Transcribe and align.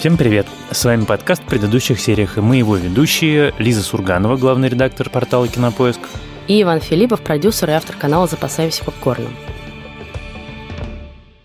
Всем 0.00 0.16
привет! 0.16 0.46
С 0.70 0.82
вами 0.86 1.04
подкаст 1.04 1.42
в 1.42 1.44
предыдущих 1.44 2.00
сериях, 2.00 2.38
и 2.38 2.40
мы 2.40 2.56
его 2.56 2.74
ведущие 2.74 3.52
Лиза 3.58 3.82
Сурганова, 3.82 4.38
главный 4.38 4.70
редактор 4.70 5.10
портала 5.10 5.46
«Кинопоиск». 5.46 6.00
И 6.48 6.62
Иван 6.62 6.80
Филиппов, 6.80 7.20
продюсер 7.20 7.68
и 7.68 7.74
автор 7.74 7.96
канала 7.96 8.26
«Запасаемся 8.26 8.82
попкорном». 8.82 9.28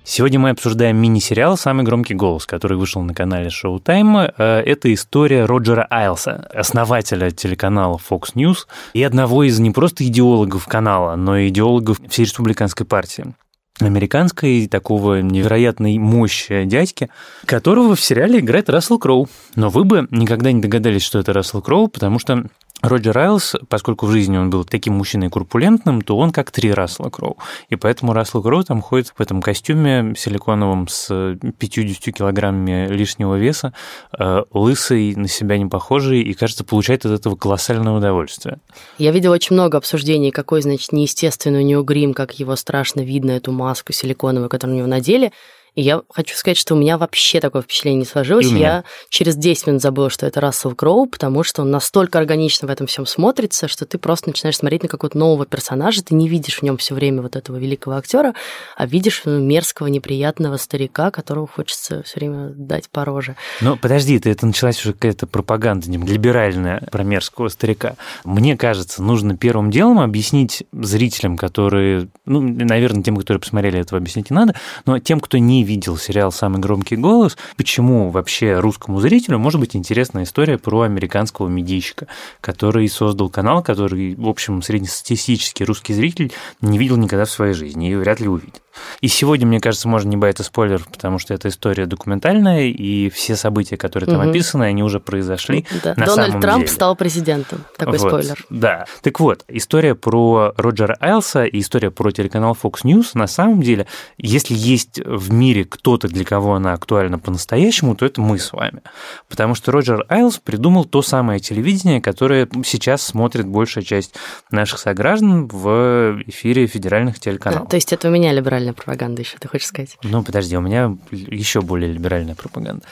Сегодня 0.06 0.40
мы 0.40 0.52
обсуждаем 0.52 0.96
мини-сериал 0.96 1.58
«Самый 1.58 1.84
громкий 1.84 2.14
голос», 2.14 2.46
который 2.46 2.78
вышел 2.78 3.02
на 3.02 3.14
канале 3.14 3.50
Showtime. 3.50 4.34
Э, 4.38 4.62
это 4.62 4.94
история 4.94 5.44
Роджера 5.44 5.86
Айлса, 5.90 6.50
основателя 6.54 7.32
телеканала 7.32 8.00
Fox 8.10 8.36
News 8.36 8.68
и 8.94 9.04
одного 9.04 9.44
из 9.44 9.60
не 9.60 9.72
просто 9.72 10.08
идеологов 10.08 10.66
канала, 10.66 11.18
но 11.18 11.38
и 11.38 11.50
идеологов 11.50 12.00
всей 12.08 12.24
республиканской 12.24 12.86
партии 12.86 13.36
американской, 13.80 14.68
такого 14.68 15.22
невероятной 15.22 15.98
мощи 15.98 16.64
дядьки, 16.66 17.10
которого 17.46 17.96
в 17.96 18.02
сериале 18.02 18.40
играет 18.40 18.70
Рассел 18.70 18.98
Кроу. 19.00 19.28
Но 19.56 19.70
вы 19.70 19.84
бы 19.84 20.08
никогда 20.12 20.52
не 20.52 20.62
догадались, 20.62 21.04
что 21.04 21.20
это 21.20 21.34
Рассел 21.34 21.62
Кроу, 21.62 21.88
потому 21.88 22.20
что 22.20 22.46
Роджер 22.82 23.16
Райлс, 23.16 23.56
поскольку 23.68 24.06
в 24.06 24.12
жизни 24.12 24.38
он 24.38 24.50
был 24.50 24.64
таким 24.64 24.96
мужчиной 24.96 25.30
курпулентным, 25.30 26.02
то 26.02 26.18
он 26.18 26.32
как 26.32 26.52
три 26.52 26.72
Рассела 26.72 27.10
Кроу. 27.10 27.38
И 27.70 27.76
поэтому 27.76 28.14
Рассел 28.14 28.44
Кроу 28.44 28.64
там 28.64 28.82
ходит 28.82 29.14
в 29.18 29.22
этом 29.22 29.42
костюме 29.42 30.14
силиконовом 30.16 30.88
с 30.88 31.36
50 31.58 32.14
килограммами 32.14 32.88
лишнего 32.90 33.36
веса, 33.36 33.74
э, 34.18 34.44
лысый, 34.52 35.16
на 35.16 35.28
себя 35.28 35.58
не 35.58 35.66
похожий, 35.66 36.22
и, 36.22 36.34
кажется, 36.34 36.64
получает 36.64 37.06
от 37.06 37.20
этого 37.20 37.36
колоссальное 37.36 37.94
удовольствие. 37.94 38.60
Я 38.98 39.12
видела 39.12 39.34
очень 39.34 39.56
много 39.56 39.78
обсуждений, 39.78 40.32
какой, 40.32 40.62
значит, 40.62 40.92
неестественный 40.92 41.60
у 41.60 41.66
него 41.66 41.84
грим, 41.84 42.14
как 42.14 42.40
его 42.40 42.56
страшно 42.56 43.02
видно, 43.02 43.32
эту 43.32 43.52
маску 43.52 43.94
силиконовую, 43.94 44.50
которую 44.50 44.76
у 44.76 44.78
него 44.80 44.88
надели. 44.88 45.32
И 45.76 45.82
я 45.82 46.02
хочу 46.10 46.36
сказать, 46.36 46.58
что 46.58 46.74
у 46.74 46.78
меня 46.78 46.98
вообще 46.98 47.40
такое 47.40 47.62
впечатление 47.62 48.00
не 48.00 48.06
сложилось. 48.06 48.48
Я 48.48 48.84
через 49.10 49.36
10 49.36 49.68
минут 49.68 49.82
забыла, 49.82 50.10
что 50.10 50.26
это 50.26 50.40
Рассел 50.40 50.74
Кроу, 50.74 51.06
потому 51.06 51.44
что 51.44 51.62
он 51.62 51.72
настолько 51.72 52.18
органично 52.18 52.68
в 52.68 52.72
этом 52.72 52.88
всем 52.88 53.06
смотрится, 53.06 53.68
что 53.68 53.86
ты 53.86 53.98
просто 53.98 54.30
начинаешь 54.30 54.58
смотреть 54.58 54.84
на 54.84 54.90
какого-то 54.90 55.18
нового 55.18 55.46
персонажа, 55.46 56.04
ты 56.04 56.16
не 56.16 56.30
видишь 56.30 56.60
в 56.60 56.64
нем 56.64 56.78
все 56.78 56.96
время 56.96 57.22
вот 57.22 57.36
этого 57.36 57.58
великого 57.58 57.98
актера, 57.98 58.34
а 58.78 58.86
видишь 58.86 59.22
ну, 59.26 59.40
мерзкого, 59.40 59.88
неприятного 59.88 60.58
старика, 60.58 61.12
которого 61.12 61.48
хочется 61.48 62.04
все 62.04 62.20
время 62.20 62.50
дать 62.56 62.90
по 62.90 63.04
роже. 63.04 63.36
Ну, 63.62 63.76
подожди, 63.76 64.18
ты 64.20 64.32
это 64.32 64.46
началась 64.46 64.80
уже 64.80 64.94
какая-то 64.94 65.28
пропаганда 65.28 65.90
либеральная 65.90 66.88
про 66.92 67.04
мерзкого 67.04 67.50
старика. 67.50 67.96
Мне 68.24 68.56
кажется, 68.56 69.04
нужно 69.04 69.36
первым 69.36 69.72
делом 69.72 70.00
объяснить 70.00 70.64
зрителям, 70.72 71.38
которые, 71.38 72.08
ну, 72.26 72.42
наверное, 72.42 73.04
тем, 73.04 73.18
которые 73.18 73.42
посмотрели 73.42 73.80
этого 73.80 74.00
объяснить 74.00 74.30
не 74.30 74.36
надо, 74.36 74.56
но 74.86 75.00
тем, 75.00 75.20
кто 75.20 75.38
не 75.38 75.65
видел 75.66 75.98
сериал 75.98 76.32
«Самый 76.32 76.60
громкий 76.60 76.96
голос», 76.96 77.38
почему 77.58 78.10
вообще 78.10 78.60
русскому 78.60 79.00
зрителю 79.00 79.40
может 79.40 79.60
быть 79.60 79.76
интересна 79.76 80.24
история 80.24 80.58
про 80.58 80.82
американского 80.82 81.48
медийщика, 81.48 82.08
который 82.42 82.88
создал 82.88 83.30
канал, 83.30 83.64
который, 83.64 84.16
в 84.16 84.28
общем, 84.28 84.62
среднестатистический 84.62 85.66
русский 85.66 85.94
зритель 85.94 86.32
не 86.62 86.78
видел 86.78 86.98
никогда 86.98 87.26
в 87.26 87.32
своей 87.32 87.54
жизни 87.54 87.92
и 87.92 87.96
вряд 87.96 88.20
ли 88.20 88.28
увидит. 88.28 88.62
И 89.02 89.08
сегодня, 89.08 89.46
мне 89.48 89.60
кажется, 89.60 89.88
можно 89.88 90.10
не 90.10 90.18
бояться 90.18 90.44
спойлеров, 90.44 90.88
потому 90.88 91.20
что 91.20 91.34
эта 91.34 91.50
история 91.50 91.86
документальная, 91.86 92.66
и 92.66 93.10
все 93.10 93.36
события, 93.36 93.78
которые 93.78 94.10
там 94.10 94.22
угу. 94.22 94.30
описаны, 94.30 94.64
они 94.64 94.84
уже 94.84 95.00
произошли. 95.00 95.66
Да. 95.84 95.94
На 95.96 96.06
Дональд 96.06 96.30
самом 96.30 96.42
Трамп 96.42 96.64
деле. 96.66 96.74
стал 96.76 96.96
президентом. 96.96 97.66
Такой 97.78 97.98
вот, 97.98 98.10
спойлер. 98.10 98.46
Да. 98.50 98.86
Так 99.02 99.20
вот, 99.20 99.44
история 99.48 99.96
про 99.96 100.54
Роджера 100.58 100.98
Айлса 101.00 101.46
и 101.46 101.60
история 101.60 101.92
про 101.92 102.12
телеканал 102.12 102.58
Fox 102.62 102.84
News, 102.84 103.12
на 103.14 103.28
самом 103.28 103.62
деле, 103.62 103.88
если 104.18 104.54
есть 104.56 105.00
в 105.04 105.32
мире 105.32 105.66
кто-то, 105.66 106.08
для 106.08 106.26
кого 106.26 106.56
она 106.56 106.74
актуальна 106.74 107.20
по-настоящему, 107.20 107.96
то 107.96 108.06
это 108.06 108.22
мы 108.22 108.40
с 108.40 108.52
вами. 108.54 108.82
Потому 109.30 109.56
что 109.56 109.72
Роджер 109.72 110.06
Айлс 110.10 110.40
придумал 110.40 110.86
то 110.86 111.02
самое 111.02 111.40
телевидение, 111.40 112.02
которое 112.02 112.48
сейчас 112.66 113.02
смотрит 113.02 113.48
большая 113.48 113.84
часть 113.84 114.16
наших 114.52 114.80
сограждан 114.80 115.48
в 115.48 116.22
эфире 116.28 116.68
федеральных 116.68 117.20
телеканалов. 117.20 117.68
А, 117.68 117.70
то 117.70 117.76
есть 117.76 117.94
это 117.94 118.08
у 118.08 118.12
меня 118.12 118.32
либеральный 118.32 118.65
либеральная 118.66 118.74
пропаганда 118.74 119.22
еще, 119.22 119.38
ты 119.40 119.48
хочешь 119.48 119.68
сказать? 119.68 119.98
Ну, 120.04 120.24
подожди, 120.24 120.58
у 120.58 120.62
меня 120.62 120.98
еще 121.12 121.62
более 121.62 121.92
либеральная 121.92 122.36
пропаганда. 122.36 122.84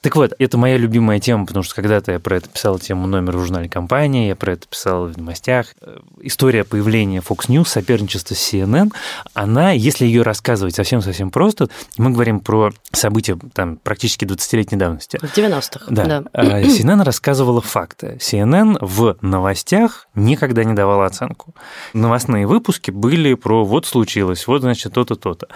Так 0.00 0.16
вот, 0.16 0.32
это 0.38 0.58
моя 0.58 0.76
любимая 0.76 1.20
тема, 1.20 1.46
потому 1.46 1.62
что 1.62 1.74
когда-то 1.74 2.12
я 2.12 2.20
про 2.20 2.36
это 2.36 2.48
писал 2.48 2.78
тему 2.78 3.06
номер 3.06 3.36
в 3.36 3.40
журнале 3.40 3.68
«Компания», 3.68 4.28
я 4.28 4.36
про 4.36 4.52
это 4.52 4.66
писал 4.68 5.06
в 5.06 5.16
новостях. 5.16 5.68
История 6.20 6.64
появления 6.64 7.20
Fox 7.26 7.48
News, 7.48 7.66
соперничество 7.66 8.34
с 8.34 8.52
CNN, 8.52 8.92
она, 9.32 9.72
если 9.72 10.04
ее 10.04 10.22
рассказывать 10.22 10.74
совсем-совсем 10.74 11.30
просто, 11.30 11.68
мы 11.96 12.10
говорим 12.10 12.40
про 12.40 12.72
события 12.92 13.38
там 13.54 13.76
практически 13.76 14.24
20-летней 14.24 14.78
давности. 14.78 15.18
В 15.18 15.36
90-х, 15.36 15.86
да. 15.88 16.04
да. 16.04 16.24
А 16.32 16.62
CNN 16.62 17.02
рассказывала 17.02 17.60
факты. 17.60 18.18
CNN 18.20 18.78
в 18.80 19.16
новостях 19.22 20.06
никогда 20.14 20.64
не 20.64 20.74
давала 20.74 21.06
оценку. 21.06 21.54
Новостные 21.92 22.46
выпуски 22.46 22.90
были 22.90 23.34
про 23.34 23.64
«вот 23.64 23.86
случилось», 23.86 24.46
«вот, 24.46 24.62
значит, 24.62 24.92
то-то 24.92 25.13
то-то, 25.16 25.46
то-то. 25.46 25.54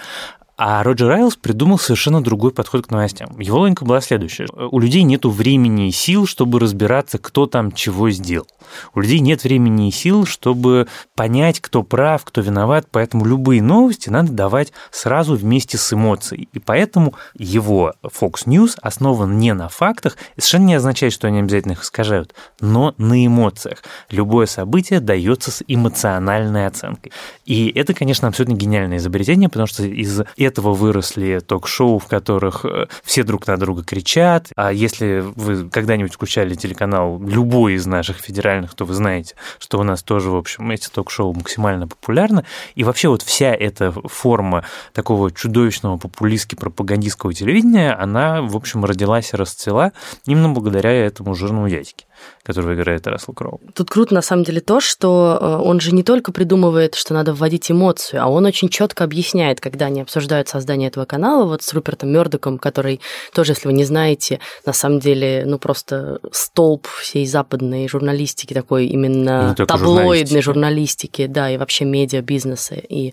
А 0.61 0.83
Роджер 0.83 1.07
Райлс 1.07 1.37
придумал 1.37 1.79
совершенно 1.79 2.21
другой 2.21 2.51
подход 2.51 2.85
к 2.85 2.91
новостям. 2.91 3.39
Его 3.39 3.61
логика 3.61 3.85
была 3.85 4.01
следующая. 4.01 4.49
У 4.53 4.81
людей 4.81 5.05
нет 5.05 5.25
времени 5.25 5.87
и 5.87 5.93
сил, 5.93 6.27
чтобы 6.27 6.59
разбираться, 6.59 7.19
кто 7.19 7.47
там 7.47 7.71
чего 7.71 8.11
сделал. 8.11 8.49
У 8.93 9.01
людей 9.01 9.21
нет 9.21 9.45
времени 9.45 9.89
и 9.89 9.93
сил, 9.93 10.27
чтобы 10.27 10.89
понять, 11.15 11.61
кто 11.61 11.85
прав, 11.85 12.25
кто 12.25 12.41
виноват, 12.41 12.89
поэтому 12.91 13.25
любые 13.25 13.63
новости 13.63 14.09
надо 14.09 14.33
давать 14.33 14.73
сразу 14.91 15.37
вместе 15.37 15.79
с 15.79 15.93
эмоцией. 15.93 16.49
И 16.53 16.59
поэтому 16.59 17.15
его 17.35 17.95
Fox 18.03 18.47
News 18.47 18.77
основан 18.83 19.39
не 19.39 19.55
на 19.55 19.69
фактах, 19.69 20.17
и 20.37 20.41
совершенно 20.41 20.67
не 20.67 20.75
означает, 20.75 21.13
что 21.13 21.29
они 21.29 21.39
обязательно 21.39 21.73
их 21.73 21.83
искажают, 21.83 22.35
но 22.61 22.95
на 22.99 23.25
эмоциях. 23.25 23.85
Любое 24.11 24.47
событие 24.47 24.99
дается 24.99 25.53
с 25.53 25.63
эмоциональной 25.69 26.67
оценкой. 26.67 27.13
И 27.45 27.71
это, 27.75 27.95
конечно, 27.95 28.27
абсолютно 28.27 28.57
гениальное 28.57 28.99
изобретение, 28.99 29.49
потому 29.49 29.69
что 29.69 29.85
из 29.85 30.23
этого 30.49 30.75
выросли 30.75 31.41
ток-шоу, 31.41 31.99
в 31.99 32.07
которых 32.07 32.65
э, 32.65 32.87
все 33.05 33.23
друг 33.23 33.47
на 33.47 33.57
друга 33.57 33.85
кричат. 33.85 34.49
А 34.57 34.73
если 34.73 35.23
вы 35.37 35.69
когда-нибудь 35.69 36.15
включали 36.15 36.55
телеканал 36.55 37.21
любой 37.21 37.75
из 37.75 37.87
наших 37.87 38.17
федеральных, 38.19 38.75
то 38.75 38.85
вы 38.85 38.95
знаете, 38.95 39.35
что 39.59 39.79
у 39.79 39.83
нас 39.83 40.03
тоже, 40.03 40.31
в 40.31 40.37
общем, 40.37 40.71
эти 40.71 40.89
ток-шоу 40.89 41.33
максимально 41.33 41.87
популярны. 41.87 42.45
И 42.75 42.85
вообще 42.85 43.09
вот 43.09 43.23
вся 43.23 43.55
эта 43.55 43.93
форма 43.93 44.65
такого 44.93 45.31
чудовищного 45.31 45.99
популистски-пропагандистского 45.99 47.33
телевидения, 47.33 47.93
она, 47.93 48.43
в 48.43 48.57
общем, 48.57 48.85
родилась 48.85 49.33
и 49.33 49.37
расцвела 49.37 49.93
именно 50.27 50.49
благодаря 50.49 50.93
этому 50.93 51.35
жирному 51.35 51.69
дядьке 51.69 52.07
которого 52.43 52.75
играет 52.75 53.07
Рассел 53.07 53.35
Кроу. 53.35 53.61
Тут 53.75 53.91
круто 53.91 54.15
на 54.15 54.23
самом 54.23 54.43
деле 54.45 54.61
то, 54.61 54.81
что 54.81 55.39
э, 55.41 55.57
он 55.63 55.81
же 55.81 55.93
не 55.93 56.03
только 56.03 56.33
придумывает, 56.33 56.95
что 56.95 57.13
надо 57.13 57.35
вводить 57.35 57.71
эмоцию, 57.71 58.23
а 58.23 58.27
он 58.29 58.47
очень 58.47 58.71
четко 58.71 59.05
объясняет, 59.05 59.61
когда 59.61 59.87
они 59.87 60.01
обсуждают 60.01 60.38
создание 60.47 60.89
этого 60.89 61.07
канала, 61.07 61.47
вот 61.47 61.63
с 61.63 61.73
Рупертом 61.73 62.11
Мёрдоком, 62.11 62.59
который 62.59 63.01
тоже, 63.33 63.53
если 63.53 63.67
вы 63.67 63.73
не 63.73 63.85
знаете, 63.85 64.41
на 64.67 64.75
самом 64.75 65.01
деле, 65.01 65.45
ну 65.47 65.59
просто 65.59 66.21
столб 66.31 66.87
всей 66.87 67.27
западной 67.27 67.89
журналистики, 67.89 68.53
такой 68.53 68.87
именно 68.87 69.55
таблоидной 69.57 70.43
журналистики. 70.43 70.43
журналистики, 70.43 71.27
да, 71.27 71.51
и 71.51 71.57
вообще 71.57 71.85
медиа 71.85 72.21
бизнеса. 72.21 72.75
И 72.75 73.13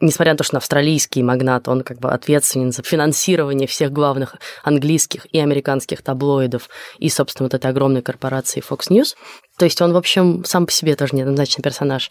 несмотря 0.00 0.32
на 0.32 0.38
то, 0.38 0.44
что 0.44 0.56
он 0.56 0.58
австралийский 0.58 1.22
магнат, 1.22 1.68
он 1.68 1.82
как 1.82 1.98
бы 1.98 2.10
ответственен 2.10 2.72
за 2.72 2.82
финансирование 2.82 3.68
всех 3.68 3.92
главных 3.92 4.36
английских 4.62 5.26
и 5.32 5.38
американских 5.38 6.02
таблоидов 6.02 6.68
и, 6.98 7.08
собственно, 7.08 7.46
вот 7.46 7.54
этой 7.54 7.70
огромной 7.70 8.02
корпорации 8.02 8.62
Fox 8.66 8.90
News. 8.90 9.14
То 9.58 9.64
есть 9.66 9.80
он, 9.80 9.92
в 9.92 9.96
общем, 9.96 10.44
сам 10.44 10.66
по 10.66 10.72
себе 10.72 10.96
тоже 10.96 11.14
неоднозначный 11.14 11.62
персонаж. 11.62 12.10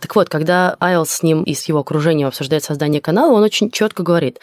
Так 0.00 0.14
вот, 0.16 0.28
когда 0.28 0.76
Айлс 0.80 1.10
с 1.10 1.22
ним 1.22 1.44
и 1.44 1.54
с 1.54 1.64
его 1.66 1.80
окружением 1.80 2.28
обсуждает 2.28 2.64
создание 2.64 3.00
канала, 3.00 3.32
он 3.32 3.42
очень 3.42 3.70
четко 3.70 4.02
говорит, 4.02 4.40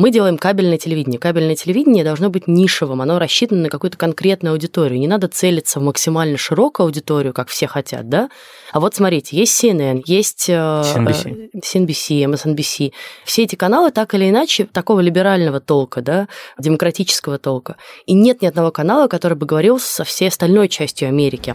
мы 0.00 0.10
делаем 0.10 0.38
кабельное 0.38 0.78
телевидение. 0.78 1.20
Кабельное 1.20 1.54
телевидение 1.54 2.04
должно 2.04 2.30
быть 2.30 2.48
нишевым, 2.48 3.02
оно 3.02 3.18
рассчитано 3.18 3.64
на 3.64 3.68
какую-то 3.68 3.98
конкретную 3.98 4.52
аудиторию. 4.52 4.98
Не 4.98 5.06
надо 5.06 5.28
целиться 5.28 5.78
в 5.78 5.82
максимально 5.82 6.38
широкую 6.38 6.86
аудиторию, 6.86 7.34
как 7.34 7.48
все 7.48 7.66
хотят, 7.66 8.08
да? 8.08 8.30
А 8.72 8.80
вот 8.80 8.94
смотрите, 8.94 9.36
есть 9.36 9.62
CNN, 9.62 10.02
есть 10.06 10.48
CNBC, 10.48 11.50
CNBC 11.54 12.24
MSNBC. 12.24 12.92
Все 13.26 13.42
эти 13.42 13.56
каналы 13.56 13.90
так 13.90 14.14
или 14.14 14.30
иначе 14.30 14.64
такого 14.64 15.00
либерального 15.00 15.60
толка, 15.60 16.00
да, 16.00 16.28
демократического 16.58 17.36
толка. 17.38 17.76
И 18.06 18.14
нет 18.14 18.40
ни 18.40 18.46
одного 18.46 18.70
канала, 18.70 19.06
который 19.06 19.36
бы 19.36 19.44
говорил 19.44 19.78
со 19.78 20.04
всей 20.04 20.28
остальной 20.28 20.68
частью 20.68 21.08
Америки. 21.08 21.54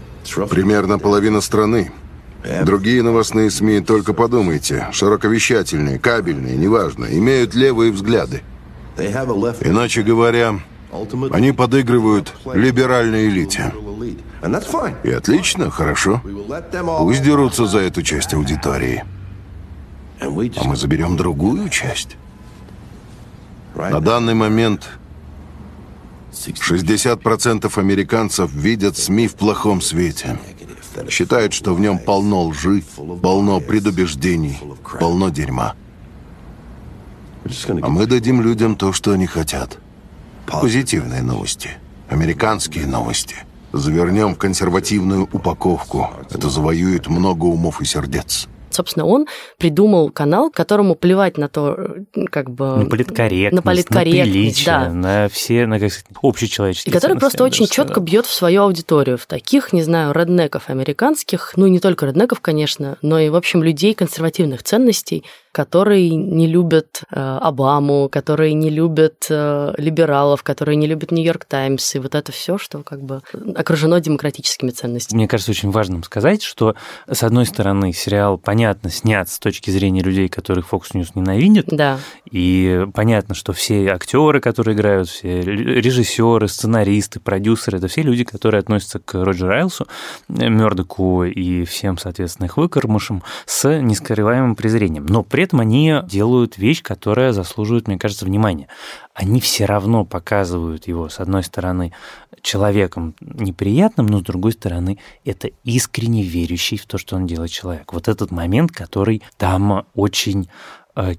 Примерно 0.51 0.99
половина 0.99 1.41
страны. 1.41 1.91
Другие 2.63 3.01
новостные 3.01 3.49
СМИ, 3.49 3.81
только 3.81 4.13
подумайте, 4.13 4.87
широковещательные, 4.91 5.97
кабельные, 5.97 6.55
неважно, 6.57 7.05
имеют 7.05 7.55
левые 7.55 7.91
взгляды. 7.91 8.41
Иначе 8.97 10.03
говоря, 10.03 10.59
они 11.31 11.51
подыгрывают 11.51 12.33
либеральной 12.53 13.27
элите. 13.27 13.73
И 15.03 15.11
отлично, 15.11 15.71
хорошо. 15.71 16.21
Пусть 16.99 17.23
дерутся 17.23 17.65
за 17.65 17.79
эту 17.79 18.03
часть 18.03 18.33
аудитории. 18.33 19.03
А 20.19 20.29
мы 20.29 20.75
заберем 20.75 21.17
другую 21.17 21.69
часть. 21.69 22.15
На 23.75 23.99
данный 23.99 24.35
момент 24.35 24.87
60% 26.31 27.79
американцев 27.79 28.53
видят 28.53 28.97
СМИ 28.97 29.27
в 29.27 29.35
плохом 29.35 29.81
свете. 29.81 30.37
Считают, 31.09 31.53
что 31.53 31.73
в 31.73 31.79
нем 31.79 31.99
полно 31.99 32.43
лжи, 32.45 32.83
полно 33.21 33.59
предубеждений, 33.59 34.57
полно 34.99 35.29
дерьма. 35.29 35.75
А 37.81 37.89
мы 37.89 38.05
дадим 38.05 38.41
людям 38.41 38.75
то, 38.75 38.91
что 38.93 39.11
они 39.11 39.27
хотят. 39.27 39.77
Позитивные 40.47 41.21
новости. 41.21 41.69
Американские 42.09 42.87
новости. 42.87 43.35
Завернем 43.73 44.35
в 44.35 44.37
консервативную 44.37 45.27
упаковку. 45.31 46.09
Это 46.29 46.49
завоюет 46.49 47.07
много 47.07 47.45
умов 47.45 47.81
и 47.81 47.85
сердец. 47.85 48.47
Собственно, 48.75 49.05
он 49.05 49.27
придумал 49.57 50.09
канал, 50.09 50.51
которому 50.51 50.95
плевать 50.95 51.37
на 51.37 51.47
то, 51.47 51.95
как 52.29 52.51
бы... 52.51 52.77
На 52.77 52.85
политкорректность, 52.85 53.65
на, 53.65 53.71
политкорректность, 53.71 54.27
на 54.27 54.33
приличие, 54.33 54.65
да. 54.65 54.89
на 54.89 55.29
все, 55.29 55.65
на 55.65 55.79
как 55.79 55.91
сказать, 55.91 56.17
общечеловеческие 56.21 56.91
И 56.91 56.93
который 56.93 57.17
просто 57.17 57.43
очень 57.43 57.67
четко 57.67 57.99
бьет 57.99 58.25
в 58.25 58.33
свою 58.33 58.63
аудиторию, 58.63 59.17
в 59.17 59.25
таких, 59.25 59.71
не 59.71 59.81
знаю, 59.81 60.13
реднеков 60.13 60.69
американских, 60.69 61.53
ну 61.55 61.65
и 61.65 61.69
не 61.69 61.79
только 61.79 62.05
реднеков, 62.05 62.41
конечно, 62.41 62.97
но 63.01 63.17
и, 63.17 63.29
в 63.29 63.35
общем, 63.35 63.63
людей 63.63 63.93
консервативных 63.93 64.63
ценностей, 64.63 65.23
которые 65.55 66.09
не 66.09 66.47
любят 66.47 67.03
э, 67.09 67.37
Обаму, 67.41 68.09
которые 68.09 68.53
не 68.53 68.69
любят 68.69 69.27
э, 69.29 69.73
либералов, 69.77 70.43
которые 70.43 70.75
не 70.75 70.85
любят 70.85 71.11
Нью-Йорк 71.11 71.45
Таймс, 71.45 71.95
и 71.95 71.99
вот 71.99 72.13
это 72.13 72.33
все, 72.33 72.57
что 72.57 72.83
как 72.83 73.01
бы 73.01 73.21
окружено 73.55 73.99
демократическими 73.99 74.71
ценностями. 74.71 75.19
Мне 75.19 75.29
кажется 75.29 75.51
очень 75.51 75.71
важным 75.71 76.03
сказать, 76.03 76.43
что, 76.43 76.75
с 77.09 77.23
одной 77.23 77.45
стороны, 77.45 77.93
сериал, 77.93 78.37
понятно, 78.37 78.89
снят 78.89 79.29
с 79.29 79.39
точки 79.39 79.69
зрения 79.69 80.01
людей, 80.01 80.27
которых 80.27 80.73
Fox 80.73 80.91
News 80.93 81.11
ненавидит, 81.15 81.67
да. 81.67 81.99
и 82.29 82.85
понятно, 82.93 83.33
что 83.33 83.53
все 83.53 83.87
актеры, 83.91 84.41
которые 84.41 84.75
играют, 84.75 85.07
все 85.07 85.39
режиссеры, 85.39 86.49
сценаристы, 86.49 87.21
продюсеры, 87.21 87.77
это 87.77 87.87
все 87.87 88.01
люди, 88.01 88.25
которые 88.25 88.59
относятся 88.59 88.99
к 88.99 89.13
Роджеру 89.23 89.53
Айлсу, 89.53 89.87
Мёрдоку 90.27 91.23
и 91.23 91.63
всем, 91.63 91.97
соответственно, 91.97 92.47
их 92.47 92.57
выкормышам 92.57 93.23
с 93.45 93.69
нескрываемым 93.79 94.57
презрением. 94.57 95.05
Но 95.05 95.23
при 95.23 95.44
этом 95.45 95.61
они 95.61 95.93
делают 96.07 96.57
вещь, 96.57 96.83
которая 96.83 97.31
заслуживает, 97.31 97.87
мне 97.87 97.97
кажется, 97.97 98.25
внимания. 98.25 98.67
Они 99.13 99.39
все 99.39 99.65
равно 99.65 100.03
показывают 100.03 100.87
его, 100.87 101.09
с 101.09 101.19
одной 101.19 101.43
стороны, 101.43 101.93
человеком 102.41 103.15
неприятным, 103.21 104.05
но 104.07 104.19
с 104.19 104.23
другой 104.23 104.51
стороны, 104.51 104.99
это 105.23 105.49
искренне 105.63 106.23
верящий 106.23 106.77
в 106.77 106.85
то, 106.85 106.97
что 106.97 107.15
он 107.15 107.25
делает 107.25 107.51
человек. 107.51 107.93
Вот 107.93 108.07
этот 108.07 108.31
момент, 108.31 108.71
который 108.71 109.23
там 109.37 109.85
очень 109.95 110.49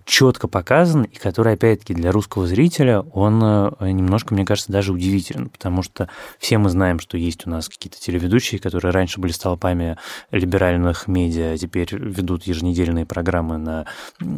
четко 0.07 0.49
показан, 0.49 1.03
и 1.03 1.17
который, 1.17 1.53
опять-таки, 1.53 1.93
для 1.93 2.11
русского 2.11 2.47
зрителя, 2.47 3.01
он 3.01 3.43
э, 3.43 3.91
немножко, 3.91 4.33
мне 4.33 4.47
кажется, 4.47 4.73
даже 4.73 4.93
удивителен, 4.93 5.51
потому 5.51 5.83
что 5.83 6.09
все 6.39 6.57
мы 6.57 6.71
знаем, 6.71 6.99
что 6.99 7.19
есть 7.19 7.47
у 7.47 7.51
нас 7.51 7.69
какие-то 7.69 8.01
телеведущие, 8.01 8.59
которые 8.59 8.93
раньше 8.93 9.21
были 9.21 9.33
столпами 9.33 9.99
либеральных 10.31 11.09
медиа, 11.09 11.53
а 11.53 11.59
теперь 11.59 11.89
ведут 11.93 12.45
еженедельные 12.45 13.05
программы 13.05 13.59
на 13.59 13.87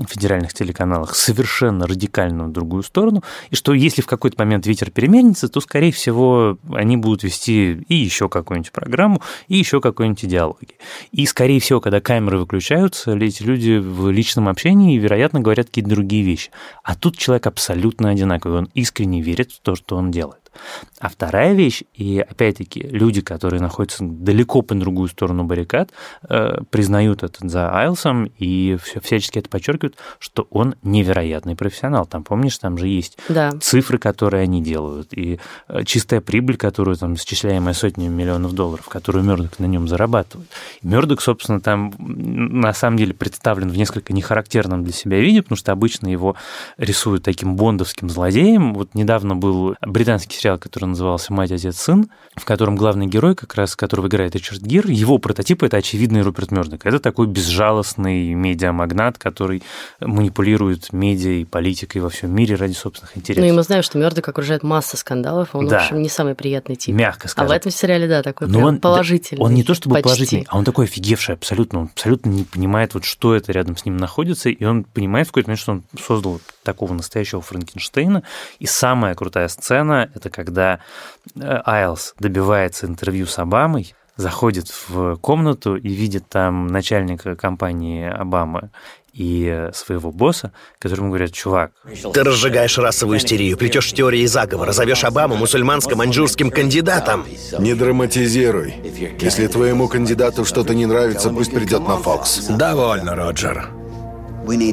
федеральных 0.09 0.55
телеканалах 0.55 1.15
совершенно 1.15 1.87
радикально 1.87 2.47
в 2.47 2.53
другую 2.53 2.83
сторону, 2.83 3.23
и 3.51 3.55
что 3.55 3.75
если 3.75 4.03
в 4.03 4.07
какой-то 4.07 4.43
момент 4.43 4.67
ветер 4.67 4.91
переменится, 4.91 5.49
то, 5.49 5.61
скорее 5.61 5.93
всего, 5.93 6.59
они 6.73 6.97
будут 6.97 7.23
вести 7.23 7.85
и 7.89 7.95
еще 7.95 8.29
какую-нибудь 8.29 8.73
программу, 8.73 9.23
и 9.47 9.57
еще 9.57 9.81
какой-нибудь 9.81 10.25
идеологии. 10.25 10.79
И, 11.13 11.27
скорее 11.27 11.61
всего, 11.61 11.81
когда 11.81 12.01
камеры 12.01 12.39
выключаются, 12.39 13.17
эти 13.17 13.43
люди 13.43 13.79
в 13.79 14.11
личном 14.11 14.49
общении, 14.49 14.99
вероятно, 14.99 15.28
вероятно, 15.29 15.41
говорят 15.41 15.67
какие-то 15.67 15.91
другие 15.91 16.23
вещи. 16.23 16.51
А 16.83 16.95
тут 16.95 17.17
человек 17.17 17.47
абсолютно 17.47 18.11
одинаковый, 18.11 18.59
он 18.59 18.71
искренне 18.75 19.21
верит 19.21 19.53
в 19.53 19.61
то, 19.61 19.77
что 19.77 19.97
он 19.97 20.11
делает. 20.11 20.48
А 21.01 21.09
вторая 21.09 21.55
вещь, 21.55 21.83
и 21.95 22.19
опять-таки 22.19 22.81
люди, 22.81 23.21
которые 23.21 23.61
находятся 23.61 24.05
далеко 24.05 24.63
по 24.63 24.75
другую 24.75 25.09
сторону 25.09 25.45
баррикад, 25.45 25.91
э, 26.29 26.61
признают 26.71 27.23
это 27.23 27.49
за 27.49 27.75
Айлсом 27.75 28.31
и 28.39 28.77
всячески 29.03 29.39
это 29.39 29.49
подчеркивают, 29.49 29.97
что 30.19 30.47
он 30.51 30.75
невероятный 30.83 31.57
профессионал. 31.57 32.07
Там, 32.07 32.25
помнишь, 32.25 32.59
там 32.59 32.79
же 32.79 32.89
есть 32.89 33.19
да. 33.29 33.53
цифры, 33.61 33.99
которые 33.99 34.43
они 34.43 34.63
делают, 34.63 35.13
и 35.13 35.39
э, 35.69 35.85
чистая 35.85 36.21
прибыль, 36.21 36.57
которую 36.57 36.97
там 36.97 37.15
исчисляемая 37.15 37.75
сотнями 37.75 38.13
миллионов 38.13 38.53
долларов, 38.53 38.89
которую 38.89 39.25
Мёрдок 39.25 39.59
на 39.59 39.67
нем 39.67 39.89
зарабатывает. 39.89 40.49
Мёрдок, 40.83 41.21
собственно, 41.21 41.61
там 41.61 41.93
на 41.99 42.73
самом 42.73 42.97
деле 42.97 43.15
представлен 43.15 43.69
в 43.71 43.77
несколько 43.77 44.13
нехарактерном 44.13 44.85
для 44.85 44.93
себя 44.93 45.21
виде, 45.21 45.43
потому 45.43 45.57
что 45.57 45.73
обычно 45.73 46.09
его 46.09 46.37
рисуют 46.79 47.25
таким 47.25 47.57
бондовским 47.57 48.09
злодеем. 48.09 48.75
Вот 48.75 48.95
недавно 48.95 49.37
был 49.37 49.77
британский 49.83 50.37
сериал 50.37 50.48
сериал, 50.49 50.59
который 50.59 50.87
назывался 50.87 51.33
«Мать, 51.33 51.53
отец, 51.53 51.77
сын», 51.77 52.09
в 52.35 52.45
котором 52.45 52.77
главный 52.77 53.07
герой, 53.07 53.35
как 53.35 53.55
раз 53.55 53.77
которого 53.77 54.07
играет 54.07 54.35
Ричард 54.35 54.63
Гир, 54.63 54.89
его 54.89 55.19
прототип– 55.19 55.63
это 55.65 55.77
очевидный 55.77 56.23
Руперт 56.23 56.51
Мёрдок. 56.51 56.87
Это 56.87 56.99
такой 57.01 57.27
безжалостный 57.27 58.33
медиамагнат, 58.33 59.19
который 59.19 59.63
манипулирует 60.01 60.93
медиа 60.93 61.41
и 61.41 61.45
политикой 61.45 61.99
во 61.99 62.09
всем 62.09 62.35
мире 62.35 62.55
ради 62.55 62.73
собственных 62.73 63.17
интересов. 63.19 63.45
Ну 63.45 63.53
и 63.53 63.53
мы 63.53 63.63
знаем, 63.63 63.83
что 63.83 63.99
Мёрдок 63.99 64.27
окружает 64.29 64.63
масса 64.63 64.97
скандалов, 64.97 65.55
он, 65.55 65.69
да. 65.69 65.81
в 65.81 65.83
общем, 65.83 66.01
не 66.01 66.09
самый 66.09 66.35
приятный 66.35 66.77
тип. 66.77 66.95
Мягко 66.95 67.29
скажем. 67.29 67.51
А 67.51 67.55
в 67.55 67.57
этом 67.57 67.71
сериале, 67.71 68.09
да, 68.09 68.23
такой 68.23 68.49
Но 68.49 68.61
он, 68.61 68.79
положительный. 68.79 69.43
Он 69.43 69.53
не 69.53 69.65
то 69.65 69.75
чтобы 69.75 69.95
почти. 69.97 70.05
положительный, 70.05 70.47
а 70.49 70.57
он 70.57 70.65
такой 70.65 70.87
офигевший 70.87 71.35
абсолютно. 71.35 71.81
Он 71.81 71.91
абсолютно 71.93 72.31
не 72.31 72.45
понимает, 72.45 72.95
вот 72.95 73.05
что 73.05 73.35
это 73.35 73.53
рядом 73.53 73.77
с 73.77 73.85
ним 73.85 73.99
находится, 73.99 74.49
и 74.49 74.65
он 74.65 74.85
понимает 74.85 75.27
в 75.27 75.31
какой-то 75.31 75.51
момент, 75.51 75.61
что 75.61 75.73
он 75.73 75.83
создал 76.03 76.41
такого 76.69 76.93
настоящего 76.93 77.41
Франкенштейна. 77.41 78.23
И 78.59 78.67
самая 78.67 79.15
крутая 79.15 79.49
сцена– 79.49 80.11
это 80.15 80.29
когда 80.29 80.81
э, 81.35 81.61
Айлс 81.65 82.15
добивается 82.19 82.87
интервью 82.87 83.27
с 83.27 83.39
Обамой, 83.39 83.95
заходит 84.17 84.69
в 84.89 85.17
комнату 85.17 85.77
и 85.77 85.89
видит 85.89 86.29
там 86.29 86.67
начальника 86.67 87.37
компании 87.37 88.07
Обамы 88.07 88.71
и 89.15 89.71
своего 89.73 90.13
босса, 90.13 90.53
которому 90.79 91.09
говорят, 91.09 91.33
чувак... 91.33 91.73
Ты 92.13 92.23
разжигаешь 92.23 92.77
расовую 92.79 93.19
истерию, 93.19 93.57
плетешь 93.57 93.93
теории 93.93 94.27
заговора, 94.27 94.73
зовешь 94.73 95.05
Обаму 95.05 95.37
мусульманско-маньчжурским 95.37 96.51
кандидатом. 96.51 97.25
Не 97.59 97.75
драматизируй. 97.75 98.75
Если 99.19 99.47
твоему 99.47 99.89
кандидату 99.89 100.45
что-то 100.45 100.75
не 100.75 100.85
нравится, 100.85 101.31
пусть 101.31 101.53
придет 101.53 101.89
на 101.89 101.97
Фокс. 101.97 102.47
Довольно, 102.49 103.17
Роджер. 103.17 103.78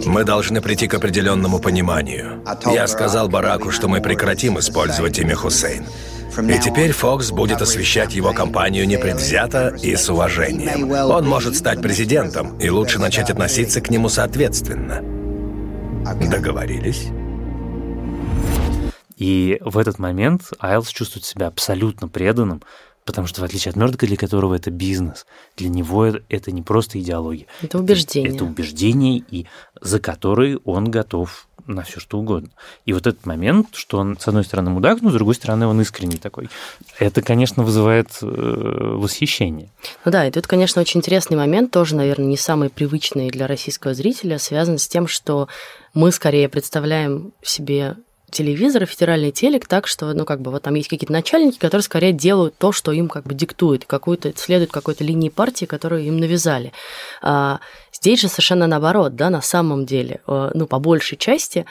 Мы 0.06 0.24
должны 0.24 0.62
прийти 0.62 0.88
к 0.88 0.94
определенному 0.94 1.60
пониманию. 1.60 2.42
Я 2.66 2.88
сказал 2.88 3.28
Бараку, 3.28 3.72
что 3.72 3.90
мы 3.90 4.00
прекратим 4.00 4.58
использовать 4.60 5.20
имя 5.20 5.36
Хусейн. 5.36 5.86
И 6.38 6.60
теперь 6.60 6.92
Фокс 6.92 7.32
будет 7.32 7.62
освещать 7.62 8.14
его 8.14 8.34
кампанию 8.34 8.88
непредвзято 8.88 9.76
и 9.82 9.96
с 9.96 10.10
уважением. 10.10 10.92
Он 10.92 11.28
может 11.28 11.56
стать 11.56 11.82
президентом, 11.82 12.58
и 12.58 12.70
лучше 12.70 13.00
начать 13.00 13.30
относиться 13.30 13.82
к 13.82 13.90
нему 13.90 14.10
соответственно. 14.10 15.02
Договорились? 16.30 17.08
И 19.18 19.58
в 19.62 19.78
этот 19.78 19.98
момент 19.98 20.52
Айлс 20.60 20.90
чувствует 20.90 21.26
себя 21.26 21.48
абсолютно 21.48 22.08
преданным, 22.08 22.62
Потому 23.06 23.28
что, 23.28 23.42
в 23.42 23.44
отличие 23.44 23.70
от 23.70 23.76
Мёрдока, 23.76 24.08
для 24.08 24.18
которого 24.18 24.56
это 24.56 24.72
бизнес, 24.72 25.28
для 25.58 25.70
него 25.70 26.06
это 26.06 26.52
не 26.52 26.64
просто 26.64 27.00
идеология. 27.00 27.46
Это 27.62 27.78
убеждение. 27.78 28.30
Это, 28.30 28.38
это 28.38 28.46
убеждение, 28.46 29.24
и 29.30 29.46
за 29.80 30.00
который 30.00 30.58
он 30.66 30.90
готов 30.90 31.48
на 31.68 31.84
все 31.84 32.00
что 32.00 32.18
угодно. 32.20 32.50
И 32.86 32.94
вот 32.94 33.08
этот 33.08 33.26
момент, 33.26 33.70
что 33.74 33.98
он, 33.98 34.18
с 34.20 34.28
одной 34.28 34.44
стороны, 34.44 34.72
мудак, 34.72 35.02
но 35.02 35.10
с 35.10 35.14
другой 35.14 35.36
стороны, 35.36 35.68
он 35.68 35.82
искренний 35.82 36.18
такой, 36.18 36.50
это, 37.00 37.22
конечно, 37.22 37.64
вызывает 37.64 38.10
э, 38.22 38.26
восхищение. 38.26 39.72
Ну 40.04 40.12
да, 40.12 40.28
и 40.28 40.32
тут, 40.32 40.48
конечно, 40.48 40.82
очень 40.82 41.00
интересный 41.00 41.38
момент, 41.38 41.72
тоже, 41.72 41.96
наверное, 41.96 42.28
не 42.28 42.38
самый 42.38 42.70
привычный 42.70 43.30
для 43.30 43.48
российского 43.48 43.94
зрителя, 43.94 44.38
связан 44.40 44.78
с 44.78 44.88
тем, 44.88 45.08
что 45.08 45.48
мы 45.94 46.12
скорее 46.12 46.50
представляем 46.50 47.34
себе 47.42 47.98
телевизор 48.30 48.86
федеральный 48.86 49.32
телек 49.32 49.68
так, 49.68 49.88
что, 49.88 50.14
ну, 50.14 50.26
как 50.26 50.42
бы, 50.42 50.52
вот 50.52 50.64
там 50.64 50.76
есть 50.76 50.90
какие-то 50.90 51.14
начальники, 51.14 51.58
которые 51.58 51.84
скорее 51.84 52.12
делают 52.12 52.58
то, 52.58 52.72
что 52.72 52.92
им 52.92 53.08
как 53.08 53.24
бы 53.26 53.34
диктует, 53.34 53.86
какую-то, 53.86 54.34
следуют 54.36 54.72
какой-то 54.72 55.04
линии 55.04 55.30
партии, 55.30 55.66
которую 55.66 56.04
им 56.04 56.18
навязали. 56.18 56.74
А, 57.22 57.60
здесь 57.94 58.22
же 58.22 58.28
совершенно 58.28 58.68
наоборот, 58.68 59.16
да, 59.16 59.30
на 59.30 59.42
самом 59.42 59.86
деле, 59.86 60.22
э, 60.28 60.52
ну, 60.54 60.68
по 60.68 60.80
большей 60.80 61.18
части 61.18 61.66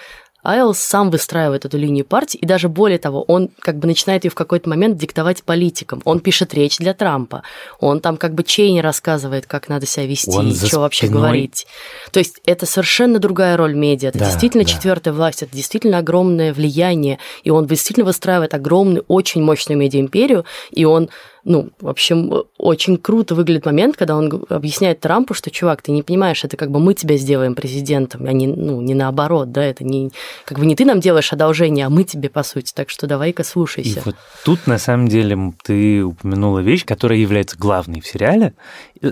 Айлс 0.44 0.78
сам 0.78 1.10
выстраивает 1.10 1.64
эту 1.64 1.78
линию 1.78 2.04
партии, 2.04 2.38
и 2.38 2.46
даже 2.46 2.68
более 2.68 2.98
того, 2.98 3.22
он 3.22 3.50
как 3.60 3.78
бы 3.78 3.86
начинает 3.86 4.24
ее 4.24 4.30
в 4.30 4.34
какой-то 4.34 4.68
момент 4.68 4.98
диктовать 4.98 5.42
политикам. 5.42 6.02
Он 6.04 6.20
пишет 6.20 6.54
речь 6.54 6.78
для 6.78 6.94
Трампа, 6.94 7.42
он 7.80 8.00
там 8.00 8.16
как 8.16 8.34
бы 8.34 8.44
Чейни 8.44 8.80
рассказывает, 8.80 9.46
как 9.46 9.68
надо 9.68 9.86
себя 9.86 10.06
вести, 10.06 10.30
он 10.30 10.50
и 10.50 10.54
что 10.54 10.80
вообще 10.80 11.08
говорить. 11.08 11.66
То 12.12 12.18
есть 12.18 12.40
это 12.44 12.66
совершенно 12.66 13.18
другая 13.18 13.56
роль 13.56 13.74
медиа. 13.74 14.10
Это 14.10 14.18
да, 14.18 14.26
действительно 14.26 14.64
да. 14.64 14.70
четвертая 14.70 15.14
власть, 15.14 15.42
это 15.42 15.56
действительно 15.56 15.98
огромное 15.98 16.52
влияние, 16.52 17.18
и 17.42 17.50
он 17.50 17.66
действительно 17.66 18.06
выстраивает 18.06 18.54
огромную, 18.54 19.04
очень 19.08 19.42
мощную 19.42 19.78
медиаимперию, 19.78 20.44
и 20.70 20.84
он 20.84 21.08
ну, 21.44 21.70
в 21.80 21.88
общем, 21.88 22.32
очень 22.58 22.96
круто 22.96 23.34
выглядит 23.34 23.66
момент, 23.66 23.96
когда 23.96 24.16
он 24.16 24.44
объясняет 24.48 25.00
Трампу, 25.00 25.34
что, 25.34 25.50
чувак, 25.50 25.82
ты 25.82 25.92
не 25.92 26.02
понимаешь, 26.02 26.44
это 26.44 26.56
как 26.56 26.70
бы 26.70 26.80
мы 26.80 26.94
тебя 26.94 27.16
сделаем 27.16 27.54
президентом, 27.54 28.26
а 28.26 28.32
не, 28.32 28.46
ну, 28.46 28.80
не 28.80 28.94
наоборот, 28.94 29.52
да, 29.52 29.62
это 29.62 29.84
не, 29.84 30.10
как 30.44 30.58
бы 30.58 30.66
не 30.66 30.74
ты 30.74 30.84
нам 30.84 31.00
делаешь 31.00 31.32
одолжение, 31.32 31.86
а 31.86 31.90
мы 31.90 32.04
тебе, 32.04 32.30
по 32.30 32.42
сути, 32.42 32.72
так 32.74 32.90
что 32.90 33.06
давай-ка 33.06 33.44
слушайся. 33.44 34.00
И 34.00 34.02
вот 34.04 34.16
тут, 34.44 34.66
на 34.66 34.78
самом 34.78 35.08
деле, 35.08 35.52
ты 35.62 36.02
упомянула 36.02 36.60
вещь, 36.60 36.84
которая 36.84 37.18
является 37.18 37.58
главной 37.58 38.00
в 38.00 38.06
сериале, 38.06 38.54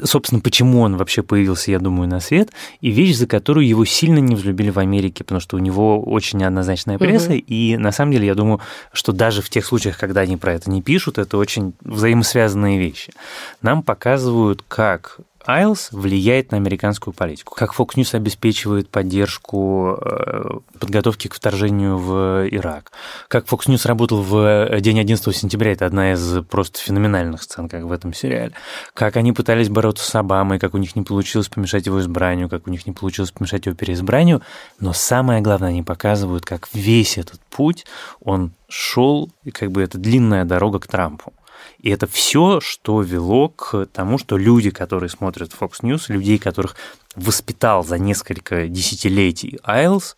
собственно, 0.04 0.40
почему 0.40 0.80
он 0.80 0.96
вообще 0.96 1.22
появился, 1.22 1.70
я 1.70 1.78
думаю, 1.78 2.08
на 2.08 2.20
свет, 2.20 2.50
и 2.80 2.90
вещь, 2.90 3.16
за 3.16 3.26
которую 3.26 3.66
его 3.66 3.84
сильно 3.84 4.18
не 4.18 4.34
взлюбили 4.34 4.70
в 4.70 4.78
Америке, 4.78 5.24
потому 5.24 5.40
что 5.40 5.56
у 5.56 5.58
него 5.58 6.02
очень 6.02 6.38
неоднозначная 6.38 6.98
пресса, 6.98 7.32
угу. 7.32 7.42
и 7.46 7.76
на 7.76 7.92
самом 7.92 8.12
деле 8.12 8.26
я 8.26 8.34
думаю, 8.34 8.60
что 8.92 9.12
даже 9.12 9.42
в 9.42 9.50
тех 9.50 9.66
случаях, 9.66 9.98
когда 9.98 10.22
они 10.22 10.36
про 10.36 10.54
это 10.54 10.70
не 10.70 10.82
пишут, 10.82 11.18
это 11.18 11.36
очень 11.36 11.74
взаимосвязанные 12.22 12.78
вещи. 12.78 13.12
Нам 13.60 13.82
показывают, 13.82 14.64
как 14.68 15.18
IELTS 15.46 15.88
влияет 15.90 16.52
на 16.52 16.56
американскую 16.56 17.12
политику. 17.12 17.54
Как 17.54 17.74
Fox 17.74 17.96
News 17.96 18.14
обеспечивает 18.14 18.88
поддержку 18.88 19.98
э, 20.00 20.58
подготовки 20.78 21.26
к 21.26 21.34
вторжению 21.34 21.98
в 21.98 22.46
Ирак. 22.48 22.92
Как 23.28 23.46
Fox 23.46 23.66
News 23.66 23.86
работал 23.88 24.22
в 24.22 24.68
день 24.80 25.00
11 25.00 25.34
сентября, 25.34 25.72
это 25.72 25.86
одна 25.86 26.12
из 26.12 26.44
просто 26.44 26.78
феноменальных 26.78 27.42
сцен, 27.42 27.68
как 27.68 27.82
в 27.82 27.92
этом 27.92 28.14
сериале. 28.14 28.52
Как 28.94 29.16
они 29.16 29.32
пытались 29.32 29.68
бороться 29.68 30.08
с 30.08 30.14
Обамой, 30.14 30.60
как 30.60 30.74
у 30.74 30.78
них 30.78 30.94
не 30.94 31.02
получилось 31.02 31.48
помешать 31.48 31.86
его 31.86 32.00
избранию, 32.00 32.48
как 32.48 32.68
у 32.68 32.70
них 32.70 32.86
не 32.86 32.92
получилось 32.92 33.32
помешать 33.32 33.66
его 33.66 33.74
переизбранию. 33.74 34.42
Но 34.78 34.92
самое 34.92 35.40
главное, 35.40 35.70
они 35.70 35.82
показывают, 35.82 36.44
как 36.44 36.68
весь 36.72 37.18
этот 37.18 37.40
путь, 37.50 37.84
он 38.20 38.52
шел, 38.68 39.30
и 39.42 39.50
как 39.50 39.72
бы 39.72 39.82
это 39.82 39.98
длинная 39.98 40.44
дорога 40.44 40.78
к 40.78 40.86
Трампу. 40.86 41.32
И 41.82 41.90
это 41.90 42.06
все, 42.06 42.60
что 42.60 43.02
вело 43.02 43.48
к 43.48 43.86
тому, 43.92 44.16
что 44.16 44.36
люди, 44.36 44.70
которые 44.70 45.10
смотрят 45.10 45.52
Fox 45.52 45.82
News, 45.82 46.04
людей, 46.08 46.38
которых 46.38 46.76
воспитал 47.16 47.84
за 47.84 47.98
несколько 47.98 48.68
десятилетий 48.68 49.58
Айлс, 49.64 50.16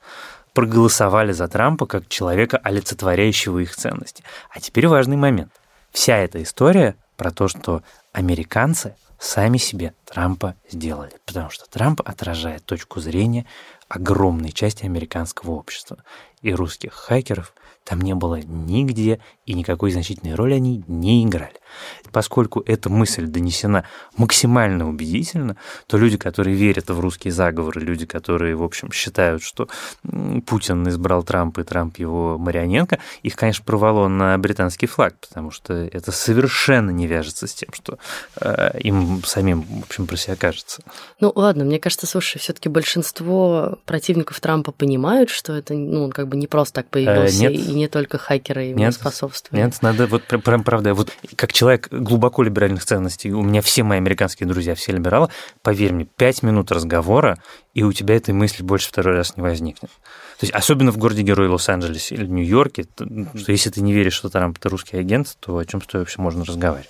проголосовали 0.52 1.32
за 1.32 1.48
Трампа 1.48 1.86
как 1.86 2.06
человека, 2.08 2.58
олицетворяющего 2.58 3.58
их 3.60 3.74
ценности. 3.74 4.22
А 4.50 4.60
теперь 4.60 4.86
важный 4.86 5.16
момент. 5.16 5.52
Вся 5.90 6.18
эта 6.18 6.42
история 6.42 6.96
про 7.16 7.30
то, 7.30 7.48
что 7.48 7.82
американцы 8.12 8.94
сами 9.18 9.56
себе 9.56 9.94
Трампа 10.04 10.56
сделали, 10.70 11.12
потому 11.24 11.48
что 11.48 11.68
Трамп 11.68 12.02
отражает 12.04 12.64
точку 12.66 13.00
зрения 13.00 13.46
огромной 13.88 14.52
части 14.52 14.84
американского 14.84 15.52
общества 15.52 15.98
и 16.42 16.52
русских 16.52 16.92
хакеров, 16.92 17.54
там 17.84 18.00
не 18.00 18.14
было 18.14 18.40
нигде, 18.40 19.20
и 19.46 19.54
никакой 19.54 19.92
значительной 19.92 20.34
роли 20.34 20.54
они 20.54 20.84
не 20.88 21.24
играли. 21.24 21.54
Поскольку 22.12 22.62
эта 22.64 22.90
мысль 22.90 23.26
донесена 23.26 23.84
максимально 24.16 24.88
убедительно, 24.88 25.56
то 25.86 25.96
люди, 25.96 26.16
которые 26.16 26.56
верят 26.56 26.90
в 26.90 27.00
русские 27.00 27.32
заговоры, 27.32 27.80
люди, 27.80 28.06
которые, 28.06 28.54
в 28.54 28.62
общем, 28.62 28.92
считают, 28.92 29.42
что 29.42 29.68
Путин 30.46 30.88
избрал 30.88 31.22
Трампа, 31.22 31.60
и 31.60 31.64
Трамп 31.64 31.98
его 31.98 32.38
марионетка, 32.38 32.98
их, 33.22 33.36
конечно, 33.36 33.64
провало 33.64 34.08
на 34.08 34.36
британский 34.38 34.86
флаг, 34.86 35.14
потому 35.20 35.50
что 35.50 35.72
это 35.74 36.12
совершенно 36.12 36.90
не 36.90 37.06
вяжется 37.06 37.46
с 37.46 37.54
тем, 37.54 37.70
что 37.72 37.98
э, 38.40 38.78
им 38.80 39.22
самим, 39.24 39.62
в 39.62 39.84
общем, 39.84 40.06
про 40.06 40.16
себя 40.16 40.36
кажется. 40.36 40.82
Ну, 41.20 41.32
ладно, 41.34 41.64
мне 41.64 41.78
кажется, 41.78 42.06
слушай, 42.06 42.38
все 42.38 42.52
таки 42.52 42.68
большинство 42.68 43.78
противников 43.86 44.40
Трампа 44.40 44.72
понимают, 44.72 45.30
что 45.30 45.54
это, 45.54 45.74
ну, 45.74 46.04
он 46.04 46.12
как 46.12 46.28
бы 46.28 46.36
не 46.36 46.46
просто 46.46 46.74
так 46.74 46.88
появился, 46.90 47.44
э, 47.44 47.48
нет, 47.48 47.52
и 47.52 47.72
не 47.72 47.88
только 47.88 48.18
хакеры 48.18 48.62
ему 48.64 48.78
нет, 48.78 48.94
способствовали. 48.94 49.64
Нет, 49.64 49.74
надо 49.82 50.06
вот 50.06 50.24
прям 50.24 50.62
правда, 50.62 50.94
вот 50.94 51.10
как 51.36 51.52
человек 51.52 51.63
глубоко 51.90 52.42
либеральных 52.42 52.84
ценностей, 52.84 53.32
у 53.32 53.42
меня 53.42 53.62
все 53.62 53.82
мои 53.82 53.98
американские 53.98 54.48
друзья, 54.48 54.74
все 54.74 54.92
либералы, 54.92 55.28
поверь 55.62 55.92
мне, 55.92 56.04
пять 56.04 56.42
минут 56.42 56.72
разговора, 56.72 57.38
и 57.74 57.82
у 57.82 57.92
тебя 57.92 58.16
этой 58.16 58.34
мысли 58.34 58.62
больше 58.62 58.88
второй 58.88 59.16
раз 59.16 59.36
не 59.36 59.42
возникнет. 59.42 59.90
То 60.38 60.46
есть 60.46 60.52
особенно 60.52 60.92
в 60.92 60.98
городе-герое 60.98 61.48
Лос-Анджелесе 61.48 62.14
или 62.16 62.26
Нью-Йорке, 62.26 62.86
что 63.34 63.52
если 63.52 63.70
ты 63.70 63.80
не 63.80 63.92
веришь, 63.92 64.14
что 64.14 64.28
Трамп 64.28 64.58
это 64.58 64.68
русский 64.68 64.96
агент, 64.96 65.36
то 65.40 65.58
о 65.58 65.64
чем 65.64 65.80
с 65.80 65.92
вообще 65.92 66.20
можно 66.20 66.44
разговаривать? 66.44 66.88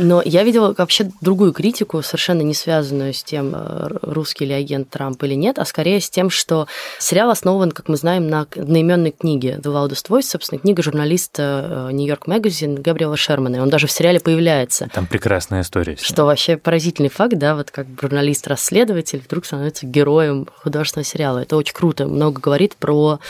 Но 0.00 0.22
я 0.24 0.44
видела 0.44 0.74
вообще 0.76 1.10
другую 1.20 1.52
критику, 1.52 2.02
совершенно 2.02 2.40
не 2.40 2.54
связанную 2.54 3.12
с 3.12 3.22
тем, 3.22 3.52
э, 3.54 3.88
русский 4.00 4.46
ли 4.46 4.54
агент 4.54 4.88
Трамп 4.88 5.22
или 5.24 5.34
нет, 5.34 5.58
а 5.58 5.66
скорее 5.66 6.00
с 6.00 6.08
тем, 6.08 6.30
что 6.30 6.66
сериал 6.98 7.30
основан, 7.30 7.70
как 7.70 7.88
мы 7.88 7.96
знаем, 7.96 8.28
на 8.28 8.40
одноименной 8.40 9.10
книге 9.10 9.60
The 9.62 9.70
Loudest 9.72 10.08
Voice, 10.08 10.22
собственно, 10.22 10.58
книга 10.58 10.82
журналиста 10.82 11.90
New 11.92 12.06
York 12.06 12.26
Magazine 12.26 12.80
Габриэла 12.80 13.18
Шермана. 13.18 13.56
И 13.56 13.58
он 13.58 13.68
даже 13.68 13.86
в 13.86 13.92
сериале 13.92 14.20
появляется. 14.20 14.88
Там 14.94 15.06
прекрасная 15.06 15.60
история. 15.60 15.96
Что 16.00 16.24
вообще 16.24 16.56
поразительный 16.56 17.10
факт, 17.10 17.36
да, 17.36 17.54
вот 17.54 17.70
как 17.70 17.86
журналист-расследователь 18.00 19.22
вдруг 19.22 19.44
становится 19.44 19.86
героем 19.86 20.48
художественного 20.62 21.04
сериала. 21.04 21.38
Это 21.40 21.56
очень 21.56 21.74
круто. 21.74 22.06
Много 22.06 22.40
говорит 22.40 22.74
про 22.76 23.20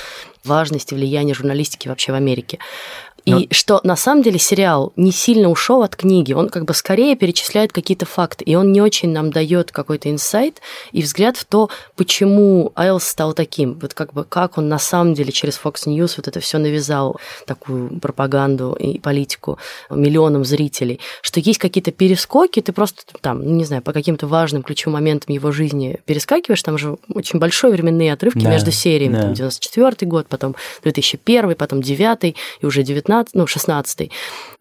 важность 0.45 0.93
и 0.93 0.95
влияние 0.95 1.35
журналистики 1.35 1.89
вообще 1.89 2.13
в 2.13 2.15
Америке. 2.15 2.59
И 3.31 3.33
Но... 3.33 3.47
что 3.51 3.81
на 3.85 3.97
самом 3.97 4.23
деле 4.23 4.39
сериал 4.39 4.93
не 4.97 5.13
сильно 5.13 5.49
ушел 5.49 5.83
от 5.83 5.97
книги, 5.97 6.33
он 6.33 6.49
как 6.49 6.65
бы 6.65 6.75
скорее 6.75 7.17
перечисляет 7.17 7.73
какие-то 7.73 8.07
факты, 8.07 8.45
и 8.45 8.55
он 8.55 8.73
не 8.73 8.81
очень 8.81 9.11
нам 9.11 9.31
дает 9.31 9.73
какой-то 9.73 10.11
инсайт 10.11 10.61
и 10.93 11.03
взгляд 11.03 11.37
в 11.37 11.45
то, 11.45 11.71
почему 11.97 12.73
Айлс 12.75 13.05
стал 13.05 13.33
таким, 13.33 13.79
вот 13.81 13.95
как 13.95 14.13
бы 14.13 14.25
как 14.25 14.59
он 14.59 14.69
на 14.69 14.79
самом 14.79 15.15
деле 15.15 15.33
через 15.33 15.61
Fox 15.63 15.87
News 15.87 16.15
вот 16.17 16.29
это 16.29 16.41
все 16.41 16.59
навязал, 16.59 17.21
такую 17.47 18.01
пропаганду 18.01 18.73
и 18.73 18.99
политику 18.99 19.59
миллионам 19.91 20.45
зрителей, 20.45 21.01
что 21.23 21.41
есть 21.41 21.59
какие-то 21.59 21.93
перескоки, 21.93 22.61
ты 22.61 22.73
просто 22.73 23.03
там, 23.21 23.43
ну, 23.43 23.55
не 23.57 23.65
знаю, 23.65 23.83
по 23.83 23.93
каким-то 23.93 24.27
важным 24.27 24.63
ключевым 24.63 24.95
моментам 24.95 25.35
его 25.35 25.53
жизни 25.53 25.99
перескакиваешь, 26.07 26.63
там 26.63 26.79
же 26.79 26.97
очень 27.13 27.39
большие 27.39 27.71
временные 27.71 28.13
отрывки 28.13 28.41
да, 28.45 28.51
между 28.51 28.71
сериями, 28.71 29.15
да. 29.15 29.23
там 29.23 29.35
94 29.35 30.09
год, 30.09 30.27
потом 30.29 30.55
2001, 30.83 31.55
потом 31.55 31.83
9 31.83 32.37
и 32.61 32.67
уже 32.67 32.83
19 32.83 33.20
15, 33.25 33.35
ну, 33.35 33.47
16 33.47 34.11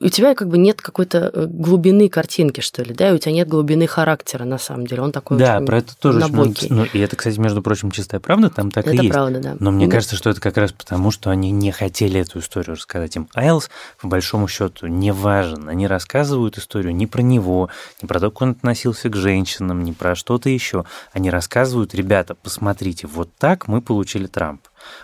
у 0.01 0.07
тебя 0.07 0.33
как 0.33 0.47
бы 0.47 0.57
нет 0.57 0.81
какой-то 0.81 1.29
э, 1.33 1.45
глубины 1.45 2.09
картинки, 2.09 2.61
что 2.61 2.83
ли, 2.83 2.93
да, 2.93 3.09
и 3.09 3.13
у 3.13 3.17
тебя 3.17 3.33
нет 3.33 3.47
глубины 3.47 3.85
характера, 3.85 4.45
на 4.45 4.57
самом 4.57 4.87
деле, 4.87 5.01
он 5.01 5.11
такой 5.11 5.37
Да, 5.37 5.59
про 5.59 5.79
это 5.79 5.97
тоже 5.97 6.25
очень 6.25 6.73
Ну, 6.73 6.85
и 6.85 6.99
это, 6.99 7.15
кстати, 7.15 7.37
между 7.37 7.61
прочим, 7.61 7.91
чистая 7.91 8.21
правда, 8.21 8.49
там 8.49 8.71
так 8.71 8.85
это 8.85 8.95
и 8.95 8.97
есть. 8.97 9.09
Это 9.09 9.13
правда, 9.13 9.39
да. 9.39 9.57
Но 9.59 9.71
мне 9.71 9.87
да. 9.87 9.93
кажется, 9.93 10.15
что 10.15 10.29
это 10.29 10.39
как 10.39 10.57
раз 10.57 10.71
потому, 10.71 11.11
что 11.11 11.29
они 11.29 11.51
не 11.51 11.71
хотели 11.71 12.19
эту 12.19 12.39
историю 12.39 12.75
рассказать. 12.75 13.15
Им 13.15 13.27
Айлс, 13.33 13.69
по 13.99 14.07
большому 14.07 14.47
счету, 14.47 14.87
не 14.87 15.11
важен. 15.11 15.67
Они 15.67 15.87
рассказывают 15.87 16.57
историю 16.57 16.95
не 16.95 17.07
про 17.07 17.21
него, 17.21 17.69
не 18.01 18.07
про 18.07 18.19
то, 18.19 18.31
как 18.31 18.41
он 18.41 18.51
относился 18.51 19.09
к 19.09 19.15
женщинам, 19.15 19.83
не 19.83 19.91
про 19.91 20.15
что-то 20.15 20.49
еще. 20.49 20.85
Они 21.11 21.29
рассказывают, 21.29 21.93
ребята, 21.93 22.35
посмотрите, 22.35 23.07
вот 23.07 23.29
так 23.37 23.67
мы 23.67 23.81
получили 23.81 24.27
Трамп. 24.27 24.61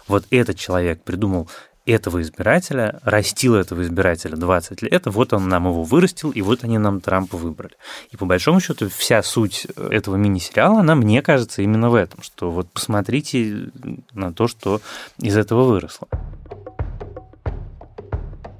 Вот 0.07 0.25
этот 0.31 0.57
человек 0.57 1.01
придумал 1.03 1.49
этого 1.85 2.21
избирателя, 2.21 2.99
растил 3.03 3.55
этого 3.55 3.83
избирателя 3.83 4.35
20 4.35 4.81
лет, 4.81 5.03
вот 5.05 5.33
он 5.33 5.47
нам 5.47 5.67
его 5.67 5.83
вырастил, 5.83 6.31
и 6.31 6.41
вот 6.41 6.63
они 6.63 6.77
нам 6.77 7.01
Трампа 7.01 7.37
выбрали. 7.37 7.75
И 8.11 8.17
по 8.17 8.25
большому 8.25 8.59
счету 8.59 8.89
вся 8.89 9.21
суть 9.21 9.67
этого 9.75 10.15
мини-сериала, 10.15 10.79
она, 10.79 10.95
мне 10.95 11.21
кажется, 11.21 11.61
именно 11.61 11.89
в 11.89 11.95
этом, 11.95 12.23
что 12.23 12.49
вот 12.51 12.67
посмотрите 12.71 13.69
на 14.13 14.33
то, 14.33 14.47
что 14.47 14.81
из 15.19 15.37
этого 15.37 15.63
выросло. 15.65 16.07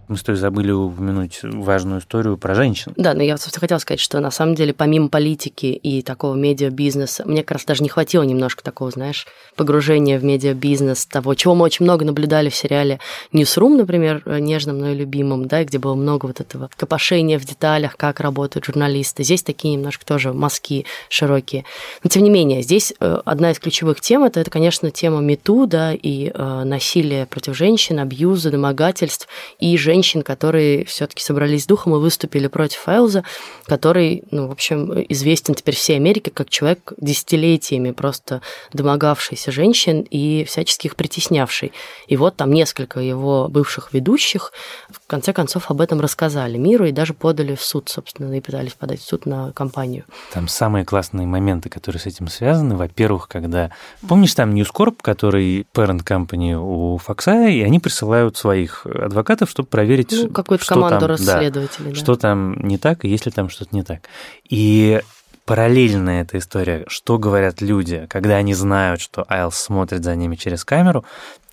Мы 0.08 0.18
с 0.18 0.24
тобой 0.24 0.40
забыли 0.40 0.72
упомянуть 0.72 1.40
важную 1.42 2.00
историю 2.00 2.38
про 2.38 2.54
женщин. 2.54 2.94
Да, 2.96 3.14
но 3.16 3.24
я, 3.24 3.38
хотела 3.38 3.80
сказать, 3.80 4.00
что 4.00 4.20
на 4.20 4.30
самом 4.30 4.54
деле 4.54 4.74
помимо 4.74 5.08
политики 5.10 5.66
и 5.68 6.04
такого 6.04 6.36
медиабизнеса, 6.36 7.24
мне 7.26 7.42
как 7.42 7.54
раз 7.54 7.66
даже 7.66 7.82
не 7.82 7.90
хватило 7.90 8.22
немножко 8.22 8.64
такого, 8.64 8.92
знаешь, 8.92 9.26
погружения 9.56 10.20
в 10.20 10.24
медиабизнес, 10.24 11.08
того, 11.08 11.34
чего 11.34 11.56
мы 11.56 11.66
очень 11.66 11.86
много 11.86 12.06
наблюдали 12.06 12.50
в 12.50 12.56
сериале 12.56 13.00
Newsroom, 13.34 13.78
например, 13.78 14.22
нежным, 14.40 14.78
но 14.78 14.92
и 14.92 14.96
любимым, 14.96 15.48
да, 15.48 15.64
где 15.64 15.80
было 15.80 15.96
много 15.96 16.28
вот 16.28 16.40
этого 16.40 16.70
копошения 16.76 17.40
в 17.40 17.46
деталях, 17.46 17.98
как 17.98 18.20
работают 18.20 18.66
журналисты. 18.66 19.24
Здесь 19.24 19.42
такие 19.42 19.74
немножко 19.74 20.06
тоже 20.06 20.34
мазки 20.34 20.86
широкие. 21.10 21.66
Но, 22.04 22.10
тем 22.10 22.24
не 22.24 22.30
менее, 22.30 22.62
здесь 22.62 22.94
э, 23.00 23.20
одна 23.26 23.52
из 23.52 23.60
ключевых 23.60 24.02
тем, 24.02 24.24
это, 24.24 24.40
это 24.40 24.52
конечно, 24.52 24.92
тема 24.92 25.20
МИТУ, 25.22 25.66
да, 25.66 25.94
и 25.94 26.32
э, 26.32 26.64
насилие 26.64 27.26
против 27.26 27.58
женщин, 27.58 28.00
абьюза, 28.00 28.52
домогательств 28.52 29.28
и 29.60 29.76
женщин 29.78 29.95
женщин, 29.96 30.24
которые 30.24 30.84
все-таки 30.84 31.24
собрались 31.24 31.64
с 31.64 31.68
духом 31.68 31.96
и 31.96 32.00
выступили 32.00 32.48
против 32.48 32.80
Файлза, 32.80 33.24
который, 33.66 34.24
ну, 34.30 34.48
в 34.48 34.52
общем, 34.52 34.92
известен 35.08 35.54
теперь 35.54 35.76
всей 35.76 35.96
Америке 35.96 36.32
как 36.32 36.50
человек 36.50 36.92
десятилетиями 36.98 37.92
просто 37.92 38.42
домогавшийся 38.74 39.54
женщин 39.54 40.02
и 40.02 40.44
всячески 40.44 40.88
их 40.88 40.98
притеснявший. 40.98 41.72
И 42.08 42.18
вот 42.18 42.36
там 42.36 42.52
несколько 42.52 43.00
его 43.00 43.48
бывших 43.48 43.94
ведущих 43.94 44.52
в 44.90 45.00
конце 45.08 45.32
концов 45.32 45.72
об 45.72 45.80
этом 45.80 46.02
рассказали 46.02 46.58
миру 46.58 46.86
и 46.86 46.92
даже 46.92 47.14
подали 47.14 47.56
в 47.56 47.62
суд, 47.62 47.88
собственно, 47.88 48.34
и 48.36 48.42
пытались 48.42 48.74
подать 48.74 49.00
в 49.00 49.08
суд 49.08 49.26
на 49.26 49.54
компанию. 49.54 50.04
Там 50.34 50.50
самые 50.50 50.84
классные 50.84 51.26
моменты, 51.26 51.70
которые 51.70 52.02
с 52.02 52.06
этим 52.06 52.28
связаны. 52.28 52.76
Во-первых, 52.76 53.30
когда... 53.30 53.72
Помнишь, 54.10 54.34
там 54.34 54.54
News 54.54 54.72
Corp, 54.74 54.98
который 55.02 55.66
parent 55.74 56.04
company 56.04 56.54
у 56.54 56.98
Фокса, 56.98 57.48
и 57.48 57.62
они 57.62 57.80
присылают 57.80 58.36
своих 58.36 58.86
адвокатов, 58.86 59.50
чтобы 59.50 59.70
проверить 59.70 59.85
проверить, 59.86 60.12
ну, 60.12 60.30
какую-то 60.30 60.64
что 60.64 60.74
команду 60.74 61.00
там, 61.00 61.10
расследователей, 61.10 61.90
да, 61.90 61.96
да. 61.96 61.96
что 61.96 62.16
там 62.16 62.56
не 62.60 62.78
так, 62.78 63.06
и 63.06 63.08
есть 63.08 63.26
ли 63.26 63.32
там 63.32 63.50
что-то 63.50 63.76
не 63.76 63.84
так. 63.84 64.02
И 64.50 65.02
параллельная 65.46 66.24
эта 66.24 66.38
история, 66.38 66.86
что 66.88 67.18
говорят 67.18 67.62
люди, 67.62 68.08
когда 68.10 68.36
они 68.36 68.54
знают, 68.54 69.00
что 69.02 69.26
Айлс 69.30 69.56
смотрит 69.56 70.04
за 70.04 70.16
ними 70.16 70.36
через 70.36 70.66
камеру, 70.66 71.06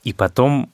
и 0.03 0.13
потом 0.13 0.71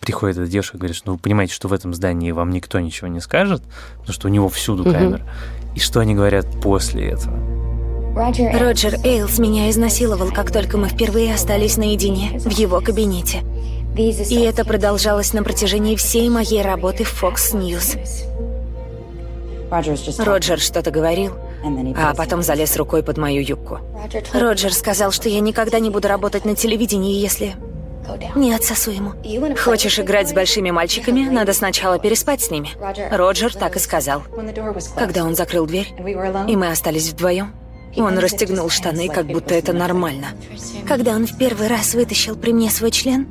приходит 0.00 0.38
эта 0.38 0.50
девушка 0.50 0.76
и 0.76 0.80
говорит, 0.80 0.96
что 0.96 1.08
ну, 1.08 1.12
вы 1.14 1.18
понимаете, 1.18 1.54
что 1.54 1.68
в 1.68 1.72
этом 1.72 1.94
здании 1.94 2.30
вам 2.30 2.50
никто 2.50 2.78
ничего 2.78 3.08
не 3.08 3.20
скажет, 3.20 3.62
потому 3.98 4.12
что 4.12 4.28
у 4.28 4.30
него 4.30 4.48
всюду 4.48 4.84
Мгм. 4.84 4.92
камера. 4.92 5.28
И 5.74 5.80
что 5.80 6.00
они 6.00 6.14
говорят 6.14 6.46
после 6.62 7.10
этого? 7.10 7.36
Роджер 8.16 8.94
Эйлс 9.04 9.38
меня 9.38 9.68
изнасиловал, 9.68 10.30
как 10.32 10.50
только 10.50 10.78
мы 10.78 10.88
впервые 10.88 11.34
остались 11.34 11.76
наедине 11.76 12.38
в 12.38 12.50
его 12.50 12.80
кабинете. 12.80 13.42
И 13.96 14.40
это 14.42 14.64
продолжалось 14.64 15.32
на 15.32 15.42
протяжении 15.42 15.96
всей 15.96 16.28
моей 16.28 16.62
работы 16.62 17.04
в 17.04 17.22
Fox 17.22 17.54
News. 17.54 17.96
Роджер 20.18 20.58
что-то 20.60 20.90
говорил, 20.90 21.32
а 21.96 22.14
потом 22.14 22.42
залез 22.42 22.76
рукой 22.76 23.02
под 23.02 23.18
мою 23.18 23.42
юбку. 23.42 23.80
Роджер 24.32 24.72
сказал, 24.72 25.12
что 25.12 25.28
я 25.28 25.40
никогда 25.40 25.78
не 25.78 25.90
буду 25.90 26.08
работать 26.08 26.44
на 26.44 26.54
телевидении, 26.54 27.18
если 27.18 27.56
не 28.36 28.54
отсосу 28.54 28.92
ему. 28.92 29.12
Хочешь 29.56 29.98
играть 29.98 30.28
с 30.28 30.32
большими 30.32 30.70
мальчиками, 30.70 31.28
надо 31.28 31.52
сначала 31.52 31.98
переспать 31.98 32.42
с 32.42 32.50
ними. 32.50 32.70
Роджер 33.10 33.54
так 33.54 33.76
и 33.76 33.78
сказал. 33.78 34.22
Когда 34.96 35.24
он 35.24 35.34
закрыл 35.34 35.66
дверь, 35.66 35.92
и 36.48 36.56
мы 36.56 36.68
остались 36.70 37.10
вдвоем, 37.10 37.52
он 37.96 38.18
расстегнул 38.18 38.68
штаны, 38.68 39.08
как 39.08 39.26
будто 39.26 39.54
это 39.54 39.72
нормально. 39.72 40.28
Когда 40.86 41.12
он 41.12 41.26
в 41.26 41.36
первый 41.38 41.66
раз 41.66 41.94
вытащил 41.94 42.36
при 42.36 42.52
мне 42.52 42.70
свой 42.70 42.90
член, 42.90 43.26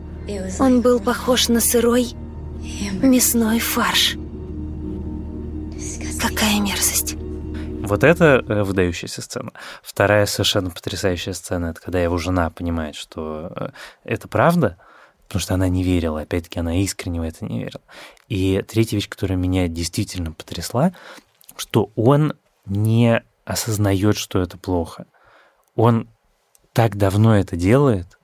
он 0.60 0.82
был 0.82 1.00
похож 1.00 1.50
на 1.50 1.60
сырой 1.60 2.14
мясной 3.02 3.60
фарш. 3.60 4.16
Какая 6.20 6.60
мерзость. 6.60 7.16
Вот 7.86 8.04
это 8.04 8.44
э, 8.48 8.64
выдающаяся 8.64 9.22
сцена. 9.22 9.52
Вторая 9.84 10.26
совершенно 10.26 10.72
потрясающая 10.72 11.34
сцена, 11.34 11.68
это 11.68 11.82
когда 11.82 12.02
его 12.02 12.18
жена 12.18 12.50
понимает, 12.50 12.96
что 12.96 13.52
э, 13.56 13.70
это 14.04 14.28
правда, 14.28 14.78
потому 15.28 15.40
что 15.40 15.54
она 15.54 15.68
не 15.68 15.84
верила, 15.84 16.22
опять-таки 16.22 16.60
она 16.60 16.82
искренне 16.82 17.20
в 17.20 17.24
это 17.24 17.46
не 17.46 17.60
верила. 17.60 17.82
И 18.28 18.64
третья 18.68 18.98
вещь, 18.98 19.08
которая 19.08 19.38
меня 19.38 19.68
действительно 19.68 20.32
потрясла, 20.32 20.94
что 21.56 21.92
он 21.96 22.34
не 22.66 23.24
осознает, 23.46 24.18
что 24.18 24.42
это 24.42 24.58
плохо. 24.58 25.06
Он 25.76 26.10
так 26.74 26.98
давно 26.98 27.38
это 27.38 27.56
делает, 27.56 28.15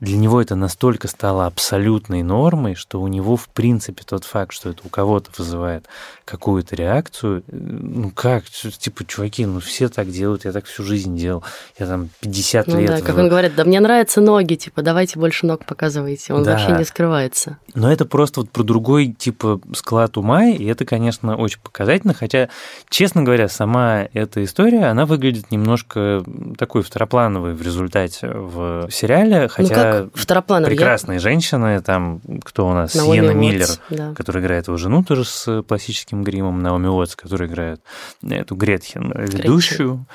для 0.00 0.16
него 0.16 0.40
это 0.40 0.54
настолько 0.54 1.08
стало 1.08 1.46
абсолютной 1.46 2.22
нормой, 2.22 2.74
что 2.74 3.00
у 3.00 3.08
него, 3.08 3.36
в 3.36 3.48
принципе, 3.48 4.02
тот 4.04 4.24
факт, 4.24 4.52
что 4.52 4.70
это 4.70 4.80
у 4.84 4.88
кого-то 4.88 5.30
вызывает 5.36 5.86
какую-то 6.24 6.74
реакцию, 6.74 7.40
э, 7.40 7.42
ну 7.52 8.10
как, 8.10 8.44
типа, 8.44 9.04
чуваки, 9.04 9.44
ну 9.44 9.60
все 9.60 9.88
так 9.88 10.08
делают, 10.10 10.44
я 10.46 10.52
так 10.52 10.64
всю 10.64 10.84
жизнь 10.84 11.16
делал, 11.16 11.44
я 11.78 11.86
там 11.86 12.08
50 12.20 12.66
Ну 12.68 12.80
лет... 12.80 12.88
да, 12.88 13.00
как 13.02 13.18
он 13.18 13.28
говорит, 13.28 13.54
да 13.54 13.64
мне 13.64 13.78
нравятся 13.80 14.20
ноги, 14.20 14.54
типа, 14.54 14.82
давайте 14.82 15.18
больше 15.18 15.44
ног 15.44 15.64
показывайте. 15.66 16.32
Он 16.32 16.44
Да. 16.44 16.52
вообще 16.52 16.72
не 16.72 16.84
скрывается. 16.84 17.58
Но 17.74 17.92
это 17.92 18.06
просто 18.06 18.40
вот 18.40 18.50
про 18.50 18.62
другой, 18.62 19.08
типа, 19.08 19.60
склад 19.74 20.16
ума, 20.16 20.46
и 20.46 20.64
это, 20.64 20.84
конечно, 20.86 21.36
очень 21.36 21.60
показательно, 21.60 22.14
хотя, 22.14 22.48
честно 22.88 23.22
говоря, 23.22 23.48
сама 23.48 24.08
эта 24.14 24.42
история, 24.44 24.86
она 24.86 25.04
выглядит 25.04 25.50
немножко 25.50 26.22
такой 26.56 26.82
второплановой 26.82 27.52
в 27.54 27.60
результате 27.60 28.28
в 28.30 28.88
сериале, 28.90 29.48
хотя... 29.48 29.68
ну 29.68 29.74
как 29.74 29.89
второплановый. 30.14 30.72
Я- 30.74 30.76
прекрасные 30.76 31.18
женщины, 31.18 31.80
там, 31.80 32.20
кто 32.44 32.68
у 32.68 32.72
нас, 32.72 32.94
Наоми 32.94 33.12
Сиена 33.12 33.28
Уотс, 33.28 33.36
Миллер, 33.38 33.68
да. 33.90 34.14
которая 34.14 34.42
играет 34.42 34.66
его 34.68 34.76
жену 34.76 35.04
тоже 35.04 35.24
с 35.24 35.62
пластическим 35.62 36.22
гримом, 36.24 36.62
Наоми 36.62 36.86
Уотс, 36.88 37.16
которая 37.16 37.48
играет 37.48 37.80
эту 38.22 38.54
Гретхен, 38.54 39.12
ведущую. 39.16 40.06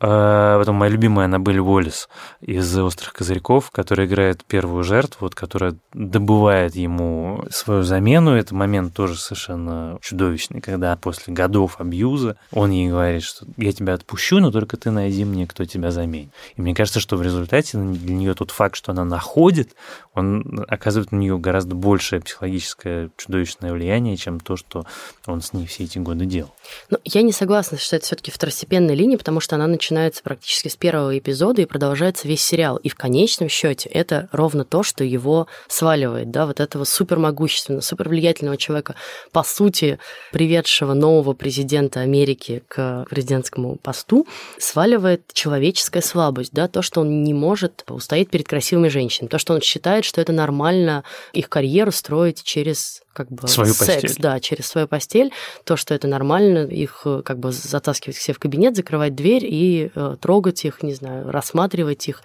А, 0.00 0.58
Потом 0.58 0.76
моя 0.76 0.90
любимая 0.90 1.26
Аннабель 1.26 1.58
Уоллес 1.58 2.08
из 2.40 2.76
«Острых 2.78 3.12
козырьков», 3.12 3.70
которая 3.70 4.06
играет 4.06 4.44
первую 4.44 4.84
жертву, 4.84 5.18
вот, 5.20 5.34
которая 5.34 5.76
добывает 5.92 6.74
ему 6.74 7.44
свою 7.50 7.82
замену. 7.82 8.32
Это 8.36 8.54
момент 8.54 8.94
тоже 8.94 9.16
совершенно 9.18 9.98
чудовищный, 10.00 10.60
когда 10.60 10.96
после 10.96 11.32
годов 11.34 11.80
абьюза 11.80 12.36
он 12.52 12.70
ей 12.70 12.88
говорит, 12.88 13.22
что 13.22 13.46
я 13.56 13.72
тебя 13.72 13.94
отпущу, 13.94 14.38
но 14.40 14.50
только 14.50 14.76
ты 14.76 14.90
найди 14.90 15.24
мне, 15.24 15.46
кто 15.46 15.64
тебя 15.64 15.90
заменит. 15.90 16.30
И 16.56 16.60
мне 16.62 16.74
кажется, 16.74 17.00
что 17.00 17.16
в 17.16 17.22
результате 17.22 17.78
для 17.78 18.14
нее 18.14 18.34
тот 18.34 18.50
факт, 18.50 18.76
что 18.76 18.92
она 18.92 19.04
находит, 19.24 19.74
он 20.14 20.64
оказывает 20.68 21.10
на 21.10 21.16
нее 21.16 21.38
гораздо 21.38 21.74
большее 21.74 22.20
психологическое 22.20 23.10
чудовищное 23.16 23.72
влияние, 23.72 24.16
чем 24.16 24.38
то, 24.38 24.56
что 24.56 24.84
он 25.26 25.40
с 25.40 25.52
ней 25.52 25.66
все 25.66 25.84
эти 25.84 25.98
годы 25.98 26.24
делал. 26.24 26.54
Ну, 26.90 26.98
я 27.04 27.22
не 27.22 27.32
согласна, 27.32 27.78
что 27.78 27.96
это 27.96 28.04
все-таки 28.04 28.30
второстепенная 28.30 28.94
линия, 28.94 29.18
потому 29.18 29.40
что 29.40 29.56
она 29.56 29.66
начинается 29.66 30.22
практически 30.22 30.68
с 30.68 30.76
первого 30.76 31.18
эпизода 31.18 31.62
и 31.62 31.64
продолжается 31.64 32.28
весь 32.28 32.44
сериал. 32.44 32.76
И 32.76 32.88
в 32.88 32.94
конечном 32.94 33.48
счете 33.48 33.88
это 33.88 34.28
ровно 34.30 34.64
то, 34.64 34.82
что 34.82 35.02
его 35.02 35.48
сваливает, 35.68 36.30
да, 36.30 36.46
вот 36.46 36.60
этого 36.60 36.84
супермогущественного, 36.84 37.80
супервлиятельного 37.80 38.56
человека, 38.56 38.94
по 39.32 39.42
сути, 39.42 39.98
приведшего 40.32 40.94
нового 40.94 41.32
президента 41.32 42.00
Америки 42.00 42.62
к 42.68 43.06
президентскому 43.10 43.76
посту, 43.76 44.28
сваливает 44.58 45.32
человеческая 45.32 46.02
слабость, 46.02 46.52
да, 46.52 46.68
то, 46.68 46.82
что 46.82 47.00
он 47.00 47.24
не 47.24 47.34
может 47.34 47.84
устоять 47.88 48.30
перед 48.30 48.46
красивыми 48.46 48.88
женщинами, 48.88 49.13
то, 49.22 49.38
что 49.38 49.54
он 49.54 49.60
считает, 49.60 50.04
что 50.04 50.20
это 50.20 50.32
нормально 50.32 51.04
их 51.32 51.48
карьеру 51.48 51.92
строить 51.92 52.42
через 52.42 53.03
как 53.14 53.30
бы 53.30 53.48
Свою 53.48 53.72
секс, 53.72 54.02
постель. 54.02 54.22
да, 54.22 54.38
через 54.40 54.66
свою 54.66 54.86
постель, 54.86 55.32
то, 55.64 55.76
что 55.76 55.94
это 55.94 56.06
нормально, 56.06 56.66
их 56.66 57.06
как 57.24 57.38
бы 57.38 57.52
затаскивать 57.52 58.16
себе 58.16 58.34
в 58.34 58.38
кабинет, 58.38 58.76
закрывать 58.76 59.14
дверь 59.14 59.46
и 59.46 59.90
э, 59.94 60.16
трогать 60.20 60.64
их, 60.66 60.82
не 60.82 60.92
знаю, 60.92 61.30
рассматривать 61.30 62.06
их 62.08 62.22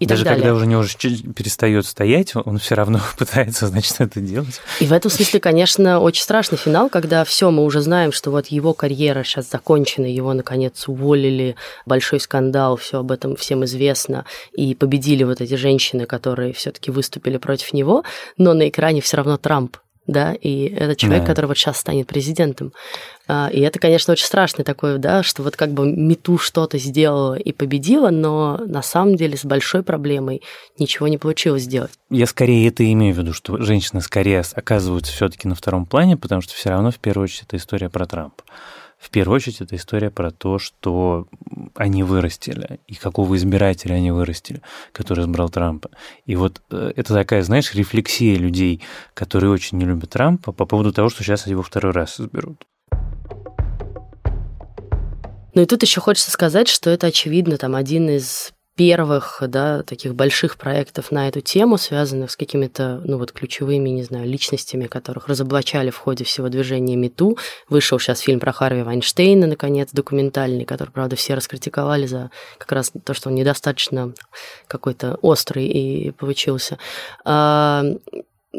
и 0.00 0.06
Даже 0.06 0.24
так 0.24 0.32
далее. 0.32 0.42
когда 0.44 0.56
уже 0.56 0.66
не 0.66 0.76
уже 0.76 0.96
перестает 1.34 1.84
стоять, 1.84 2.32
он 2.34 2.56
все 2.58 2.74
равно 2.74 3.00
пытается, 3.18 3.66
значит, 3.66 3.96
это 3.98 4.20
делать. 4.20 4.60
И 4.80 4.86
в 4.86 4.92
этом 4.94 5.10
смысле, 5.10 5.40
конечно, 5.40 6.00
очень 6.00 6.22
страшный 6.22 6.56
финал, 6.56 6.88
когда 6.88 7.22
все, 7.24 7.50
мы 7.50 7.64
уже 7.64 7.82
знаем, 7.82 8.10
что 8.10 8.30
вот 8.30 8.46
его 8.46 8.72
карьера 8.72 9.22
сейчас 9.24 9.50
закончена, 9.50 10.06
его, 10.06 10.32
наконец, 10.32 10.88
уволили, 10.88 11.54
большой 11.84 12.18
скандал, 12.18 12.78
все 12.78 13.00
об 13.00 13.12
этом 13.12 13.36
всем 13.36 13.64
известно, 13.66 14.24
и 14.52 14.74
победили 14.74 15.22
вот 15.22 15.42
эти 15.42 15.54
женщины, 15.54 16.06
которые 16.06 16.54
все-таки 16.54 16.90
выступили 16.90 17.36
против 17.36 17.74
него, 17.74 18.02
но 18.38 18.54
на 18.54 18.70
экране 18.70 19.02
все 19.02 19.18
равно 19.18 19.36
Трамп. 19.36 19.76
Да, 20.06 20.32
и 20.34 20.64
это 20.64 20.96
человек, 20.96 21.22
Да. 21.22 21.26
который 21.28 21.46
вот 21.46 21.56
сейчас 21.56 21.78
станет 21.78 22.06
президентом. 22.08 22.72
А, 23.28 23.48
И 23.52 23.60
это, 23.60 23.78
конечно, 23.78 24.12
очень 24.12 24.24
страшный 24.24 24.64
такой, 24.64 24.98
да, 24.98 25.22
что 25.22 25.42
вот 25.42 25.56
как 25.56 25.70
бы 25.70 25.86
Мету 25.86 26.36
что-то 26.38 26.78
сделала 26.78 27.36
и 27.36 27.52
победила, 27.52 28.10
но 28.10 28.56
на 28.66 28.82
самом 28.82 29.14
деле 29.14 29.36
с 29.36 29.44
большой 29.44 29.82
проблемой 29.84 30.42
ничего 30.78 31.06
не 31.06 31.16
получилось 31.18 31.62
сделать. 31.62 31.92
Я 32.10 32.26
скорее 32.26 32.66
это 32.68 32.90
имею 32.92 33.14
в 33.14 33.18
виду, 33.18 33.32
что 33.32 33.58
женщины 33.62 34.00
скорее 34.00 34.42
оказываются 34.54 35.12
все-таки 35.12 35.46
на 35.46 35.54
втором 35.54 35.86
плане, 35.86 36.16
потому 36.16 36.40
что 36.42 36.54
все 36.54 36.70
равно 36.70 36.90
в 36.90 36.98
первую 36.98 37.24
очередь 37.24 37.44
это 37.46 37.56
история 37.56 37.88
про 37.88 38.06
Трампа. 38.06 38.42
В 39.00 39.08
первую 39.08 39.36
очередь 39.36 39.62
это 39.62 39.76
история 39.76 40.10
про 40.10 40.30
то, 40.30 40.58
что 40.58 41.26
они 41.74 42.02
вырастили, 42.02 42.80
и 42.86 42.94
какого 42.94 43.34
избирателя 43.36 43.94
они 43.94 44.10
вырастили, 44.10 44.60
который 44.92 45.24
избрал 45.24 45.48
Трампа. 45.48 45.88
И 46.26 46.36
вот 46.36 46.60
э, 46.70 46.92
это 46.94 47.14
такая, 47.14 47.42
знаешь, 47.42 47.74
рефлексия 47.74 48.36
людей, 48.36 48.82
которые 49.14 49.50
очень 49.50 49.78
не 49.78 49.86
любят 49.86 50.10
Трампа 50.10 50.52
по 50.52 50.66
поводу 50.66 50.92
того, 50.92 51.08
что 51.08 51.24
сейчас 51.24 51.46
его 51.46 51.62
второй 51.62 51.92
раз 51.92 52.20
изберут. 52.20 52.66
Ну 55.54 55.62
и 55.62 55.66
тут 55.66 55.82
еще 55.82 56.00
хочется 56.02 56.30
сказать, 56.30 56.68
что 56.68 56.90
это, 56.90 57.06
очевидно, 57.06 57.56
там 57.56 57.76
один 57.76 58.10
из 58.10 58.52
первых, 58.80 59.42
да, 59.46 59.82
таких 59.82 60.14
больших 60.14 60.56
проектов 60.56 61.10
на 61.10 61.28
эту 61.28 61.42
тему, 61.42 61.76
связанных 61.76 62.30
с 62.30 62.36
какими-то, 62.36 63.02
ну 63.04 63.18
вот, 63.18 63.30
ключевыми, 63.30 63.90
не 63.90 64.04
знаю, 64.04 64.26
личностями, 64.26 64.86
которых 64.86 65.28
разоблачали 65.28 65.90
в 65.90 65.98
ходе 65.98 66.24
всего 66.24 66.48
движения 66.48 66.96
МИТУ. 66.96 67.36
Вышел 67.68 67.98
сейчас 67.98 68.20
фильм 68.20 68.40
про 68.40 68.52
Харви 68.52 68.82
Вайнштейна, 68.82 69.46
наконец, 69.46 69.90
документальный, 69.92 70.64
который, 70.64 70.88
правда, 70.88 71.14
все 71.14 71.34
раскритиковали 71.34 72.06
за 72.06 72.30
как 72.56 72.72
раз 72.72 72.90
то, 73.04 73.12
что 73.12 73.28
он 73.28 73.34
недостаточно 73.34 74.14
какой-то 74.66 75.18
острый 75.20 75.66
и 75.66 76.10
получился. 76.12 76.78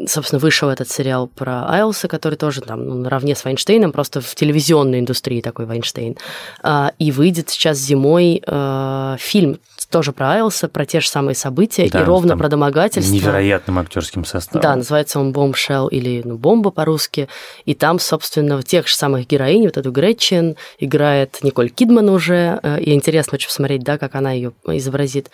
Собственно, 0.06 0.38
вышел 0.38 0.70
этот 0.70 0.90
сериал 0.90 1.26
про 1.26 1.68
Айлса, 1.68 2.08
который 2.08 2.36
тоже 2.36 2.62
там 2.62 2.86
ну, 2.86 2.94
наравне 2.94 3.34
с 3.34 3.44
Вайнштейном, 3.44 3.92
просто 3.92 4.22
в 4.22 4.34
телевизионной 4.34 5.00
индустрии 5.00 5.42
такой 5.42 5.66
Вайнштейн. 5.66 6.16
А, 6.62 6.92
и 6.98 7.12
выйдет 7.12 7.50
сейчас 7.50 7.76
зимой 7.76 8.42
а, 8.46 9.16
фильм 9.18 9.58
тоже 9.90 10.12
про 10.12 10.32
Айлса, 10.32 10.68
про 10.68 10.86
те 10.86 11.00
же 11.00 11.08
самые 11.08 11.34
события, 11.34 11.90
Да, 11.90 12.00
и 12.00 12.04
ровно 12.04 12.38
про 12.38 12.48
домогательство. 12.48 13.12
Невероятным 13.12 13.78
актерским 13.78 14.24
составом. 14.24 14.62
Да, 14.62 14.76
называется 14.76 15.20
он 15.20 15.32
Bombshell 15.32 15.90
или 15.90 16.22
ну, 16.24 16.38
Бомба 16.38 16.70
по-русски. 16.70 17.28
И 17.66 17.74
там, 17.74 17.98
собственно, 17.98 18.62
тех 18.62 18.88
же 18.88 18.94
самых 18.94 19.26
героинь, 19.26 19.64
вот 19.64 19.76
эту 19.76 19.92
Гретчен 19.92 20.56
играет 20.78 21.40
Николь 21.42 21.68
Кидман 21.68 22.08
уже. 22.08 22.58
э, 22.62 22.80
И 22.80 22.94
интересно 22.94 23.34
очень 23.34 23.48
посмотреть, 23.48 23.82
да, 23.82 23.98
как 23.98 24.14
она 24.14 24.32
ее 24.32 24.52
изобразит. 24.66 25.30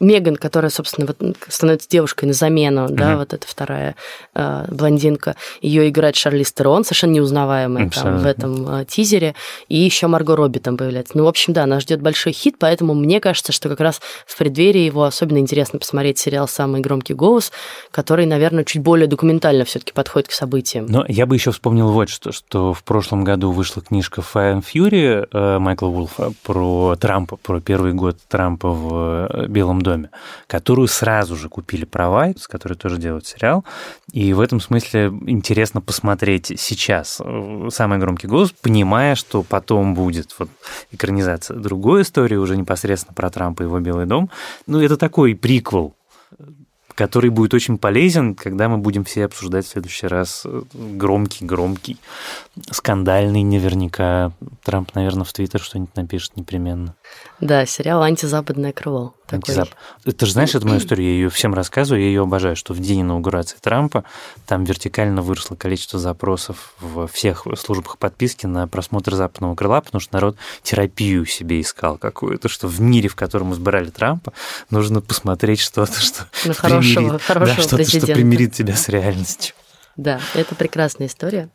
Меган, 0.00 0.36
которая, 0.36 0.70
собственно, 0.70 1.06
вот 1.06 1.36
становится 1.48 1.88
девушкой 1.88 2.26
на 2.26 2.32
замену, 2.32 2.86
mm-hmm. 2.86 2.94
да, 2.94 3.16
вот 3.16 3.32
эта 3.32 3.46
вторая 3.46 3.96
э, 4.34 4.66
блондинка, 4.70 5.36
ее 5.60 5.88
играет 5.88 6.16
Шарлиз 6.16 6.52
Терон, 6.52 6.84
совершенно 6.84 7.12
неузнаваемая 7.12 7.90
там, 7.90 8.18
в 8.18 8.26
этом 8.26 8.68
э, 8.68 8.84
тизере, 8.84 9.34
и 9.68 9.76
еще 9.76 10.06
Марго 10.06 10.36
Робби 10.36 10.58
там 10.58 10.76
появляется. 10.76 11.16
Ну, 11.16 11.24
в 11.24 11.28
общем, 11.28 11.52
да, 11.52 11.66
нас 11.66 11.82
ждет 11.82 12.02
большой 12.02 12.32
хит, 12.32 12.56
поэтому 12.58 12.94
мне 12.94 13.20
кажется, 13.20 13.52
что 13.52 13.68
как 13.68 13.80
раз 13.80 14.00
в 14.26 14.36
преддверии 14.36 14.82
его 14.82 15.04
особенно 15.04 15.38
интересно 15.38 15.78
посмотреть 15.78 16.18
сериал 16.18 16.48
«Самый 16.48 16.80
громкий 16.80 17.14
голос», 17.14 17.52
который, 17.90 18.26
наверное, 18.26 18.64
чуть 18.64 18.82
более 18.82 19.06
документально 19.06 19.64
все-таки 19.64 19.92
подходит 19.92 20.28
к 20.28 20.32
событиям. 20.32 20.86
Но 20.86 21.04
я 21.08 21.26
бы 21.26 21.36
еще 21.36 21.52
вспомнил 21.52 21.90
вот 21.90 22.08
что, 22.08 22.32
что 22.32 22.74
в 22.74 22.84
прошлом 22.84 23.24
году 23.24 23.50
вышла 23.50 23.82
книжка 23.82 24.20
Fire 24.20 24.60
and 24.60 24.64
Fury 24.64 25.28
э, 25.32 25.58
Майкла 25.58 25.88
Вулфа 25.88 26.32
про 26.42 26.96
Трампа, 26.96 27.36
про 27.36 27.60
первый 27.60 27.92
год 27.92 28.18
Трампа 28.28 28.68
в 28.70 29.28
э, 29.30 29.46
Белом 29.48 29.80
доме, 29.86 30.10
которую 30.46 30.88
сразу 30.88 31.36
же 31.36 31.48
купили 31.48 31.84
права, 31.84 32.32
с 32.36 32.48
которой 32.48 32.74
тоже 32.74 32.98
делают 32.98 33.26
сериал. 33.26 33.64
И 34.12 34.32
в 34.32 34.40
этом 34.40 34.60
смысле 34.60 35.06
интересно 35.26 35.80
посмотреть 35.80 36.52
сейчас 36.56 37.20
э, 37.24 37.68
самый 37.70 37.98
громкий 37.98 38.26
голос, 38.26 38.52
понимая, 38.52 39.14
что 39.14 39.42
потом 39.42 39.94
будет 39.94 40.34
вот 40.38 40.48
экранизация 40.90 41.56
другой 41.56 42.02
истории, 42.02 42.36
уже 42.36 42.56
непосредственно 42.56 43.14
про 43.14 43.30
Трампа 43.30 43.62
и 43.62 43.66
его 43.66 43.78
Белый 43.78 44.06
дом. 44.06 44.30
Ну, 44.66 44.80
это 44.80 44.96
такой 44.96 45.34
приквел 45.34 45.94
который 46.96 47.30
будет 47.30 47.54
очень 47.54 47.78
полезен, 47.78 48.34
когда 48.34 48.68
мы 48.68 48.78
будем 48.78 49.04
все 49.04 49.26
обсуждать 49.26 49.66
в 49.66 49.68
следующий 49.68 50.06
раз 50.06 50.44
громкий-громкий, 50.72 51.98
скандальный 52.70 53.44
наверняка. 53.44 54.32
Трамп, 54.64 54.94
наверное, 54.94 55.24
в 55.24 55.32
Твиттер 55.32 55.60
что-нибудь 55.60 55.94
напишет 55.94 56.36
непременно. 56.36 56.96
Да, 57.38 57.66
сериал 57.66 58.02
«Антизападное 58.02 58.72
крыло». 58.72 59.14
Антизап... 59.28 59.68
Ты 60.04 60.26
же 60.26 60.32
знаешь 60.32 60.54
эту 60.54 60.66
мою 60.66 60.78
историю, 60.78 61.08
я 61.08 61.14
ее 61.14 61.30
всем 61.30 61.54
рассказываю, 61.54 62.02
я 62.02 62.08
ее 62.08 62.22
обожаю, 62.22 62.56
что 62.56 62.72
в 62.72 62.80
день 62.80 63.02
инаугурации 63.02 63.56
Трампа 63.60 64.04
там 64.46 64.64
вертикально 64.64 65.22
выросло 65.22 65.56
количество 65.56 65.98
запросов 65.98 66.74
в 66.80 67.06
всех 67.08 67.46
службах 67.58 67.98
подписки 67.98 68.46
на 68.46 68.68
просмотр 68.68 69.14
западного 69.14 69.54
крыла, 69.54 69.80
потому 69.80 70.00
что 70.00 70.14
народ 70.14 70.36
терапию 70.62 71.26
себе 71.26 71.60
искал 71.60 71.98
какую-то, 71.98 72.48
что 72.48 72.68
в 72.68 72.80
мире, 72.80 73.08
в 73.08 73.16
котором 73.16 73.52
избрали 73.52 73.90
Трампа, 73.90 74.32
нужно 74.70 75.00
посмотреть 75.00 75.60
что-то, 75.60 76.00
что, 76.00 76.26
ну, 76.44 76.54
хорошего, 76.54 76.94
примирит, 76.94 77.22
хорошего 77.22 77.56
да, 77.56 77.62
что-то, 77.62 77.84
что 77.84 78.06
примирит 78.06 78.54
тебя 78.54 78.76
с 78.76 78.88
реальностью. 78.88 79.54
Да, 79.96 80.20
это 80.34 80.54
прекрасная 80.54 81.06
история. 81.06 81.48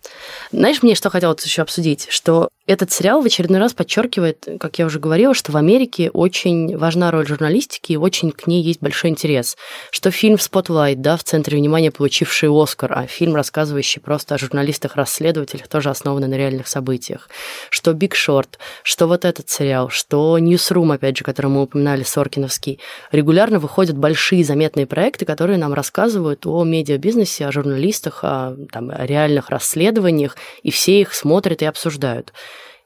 Знаешь, 0.52 0.82
мне 0.82 0.96
что 0.96 1.10
хотелось 1.10 1.46
еще 1.46 1.62
обсудить, 1.62 2.08
что 2.10 2.50
этот 2.68 2.92
сериал 2.92 3.22
в 3.22 3.26
очередной 3.26 3.60
раз 3.60 3.74
подчеркивает, 3.74 4.48
как 4.60 4.80
я 4.80 4.86
уже 4.86 5.00
говорила, 5.00 5.34
что 5.34 5.52
в 5.52 5.58
Америке 5.58 6.10
очень 6.10 6.78
важна 6.78 7.12
роль 7.12 7.28
журналистики 7.28 7.94
и 7.94 7.98
очень 7.98 8.32
к 8.32 8.48
ней 8.48 8.64
есть 8.64 8.82
большой 8.82 9.10
интерес. 9.10 9.58
Что 9.92 10.10
фильм 10.10 10.36
Spotlight, 10.36 10.96
да, 10.96 11.18
в 11.18 11.24
центре 11.24 11.58
внимания 11.58 11.92
получивший 11.92 12.50
Оскар, 12.50 12.94
а 12.94 13.08
фильм, 13.08 13.36
рассказывающий 13.36 14.00
просто 14.00 14.36
о 14.36 14.38
журналистах-расследователях, 14.38 15.68
тоже 15.68 15.90
основанный 15.90 16.28
на 16.28 16.36
реальных 16.36 16.68
событиях. 16.68 17.30
Что 17.70 17.92
Big 17.92 18.14
Short, 18.14 18.58
что 18.84 19.08
вот 19.08 19.26
этот 19.26 19.50
сериал, 19.50 19.90
что 19.90 20.38
Newsroom, 20.38 20.94
опять 20.94 21.18
же, 21.18 21.24
который 21.24 21.48
мы 21.48 21.64
упоминали, 21.64 22.04
Соркиновский. 22.04 22.80
Регулярно 23.12 23.60
выходят 23.60 23.98
большие 23.98 24.46
заметные 24.46 24.86
проекты, 24.86 25.26
которые 25.26 25.58
нам 25.58 25.74
рассказывают 25.74 26.46
о 26.46 26.64
медиабизнесе, 26.64 27.48
о 27.48 27.52
журналистах, 27.52 28.24
там, 28.72 28.92
реальных 28.92 29.50
расследованиях, 29.50 30.38
и 30.64 30.72
все 30.72 31.02
их 31.02 31.14
смотрят 31.14 31.62
и 31.62 31.66
обсуждают. 31.66 32.34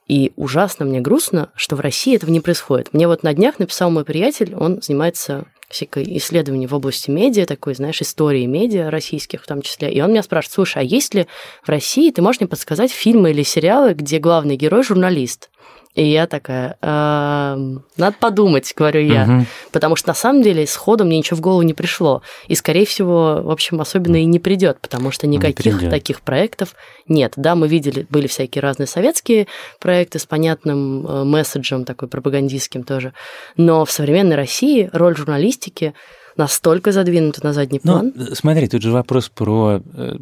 И 0.06 0.32
ужасно 0.36 0.84
мне 0.84 1.00
грустно, 1.00 1.50
что 1.56 1.74
в 1.74 1.80
России 1.80 2.14
этого 2.14 2.30
не 2.30 2.40
происходит. 2.40 2.92
Мне 2.92 3.08
вот 3.08 3.22
на 3.22 3.34
днях 3.34 3.58
написал 3.58 3.90
мой 3.90 4.04
приятель, 4.04 4.54
он 4.54 4.80
занимается 4.80 5.46
всякой 5.68 6.04
исследований 6.18 6.68
в 6.68 6.74
области 6.74 7.10
медиа, 7.10 7.44
такой, 7.44 7.74
знаешь, 7.74 8.00
истории 8.00 8.46
медиа 8.46 8.90
российских 8.90 9.42
в 9.42 9.46
том 9.46 9.62
числе. 9.62 9.92
И 9.92 10.00
он 10.00 10.10
меня 10.10 10.22
спрашивает, 10.22 10.54
слушай, 10.54 10.78
а 10.78 10.84
есть 10.84 11.14
ли 11.14 11.26
в 11.64 11.68
России, 11.68 12.12
ты 12.12 12.22
можешь 12.22 12.40
мне 12.40 12.48
подсказать 12.48 12.92
фильмы 12.92 13.30
или 13.30 13.42
сериалы, 13.42 13.94
где 13.94 14.18
главный 14.20 14.56
герой 14.56 14.84
журналист? 14.84 15.50
И 15.96 16.04
я 16.04 16.26
такая, 16.26 16.76
надо 16.82 18.16
подумать, 18.20 18.70
говорю 18.76 19.00
я, 19.00 19.22
угу. 19.22 19.46
потому 19.72 19.96
что 19.96 20.08
на 20.08 20.14
самом 20.14 20.42
деле 20.42 20.66
сходу 20.66 21.06
мне 21.06 21.16
ничего 21.16 21.38
в 21.38 21.40
голову 21.40 21.62
не 21.62 21.72
пришло. 21.72 22.22
И, 22.48 22.54
скорее 22.54 22.84
всего, 22.84 23.40
в 23.42 23.50
общем, 23.50 23.80
особенно 23.80 24.16
и 24.16 24.26
не 24.26 24.38
придет, 24.38 24.78
потому 24.80 25.10
что 25.10 25.26
никаких 25.26 25.88
таких 25.88 26.20
проектов 26.20 26.74
нет. 27.08 27.32
Да, 27.36 27.54
мы 27.54 27.66
видели, 27.66 28.06
были 28.10 28.26
всякие 28.26 28.60
разные 28.60 28.86
советские 28.86 29.46
проекты 29.80 30.18
с 30.18 30.26
понятным 30.26 31.06
э, 31.06 31.24
месседжем, 31.24 31.86
такой 31.86 32.08
пропагандистским 32.08 32.82
тоже. 32.84 33.14
Но 33.56 33.86
в 33.86 33.90
современной 33.90 34.36
России 34.36 34.90
роль 34.92 35.16
журналистики 35.16 35.94
настолько 36.36 36.92
задвинута 36.92 37.42
на 37.42 37.54
задний 37.54 37.78
план. 37.78 38.12
Ну, 38.14 38.34
смотри, 38.34 38.68
тут 38.68 38.82
же 38.82 38.92
вопрос 38.92 39.30
про 39.30 39.80
э, 39.94 40.16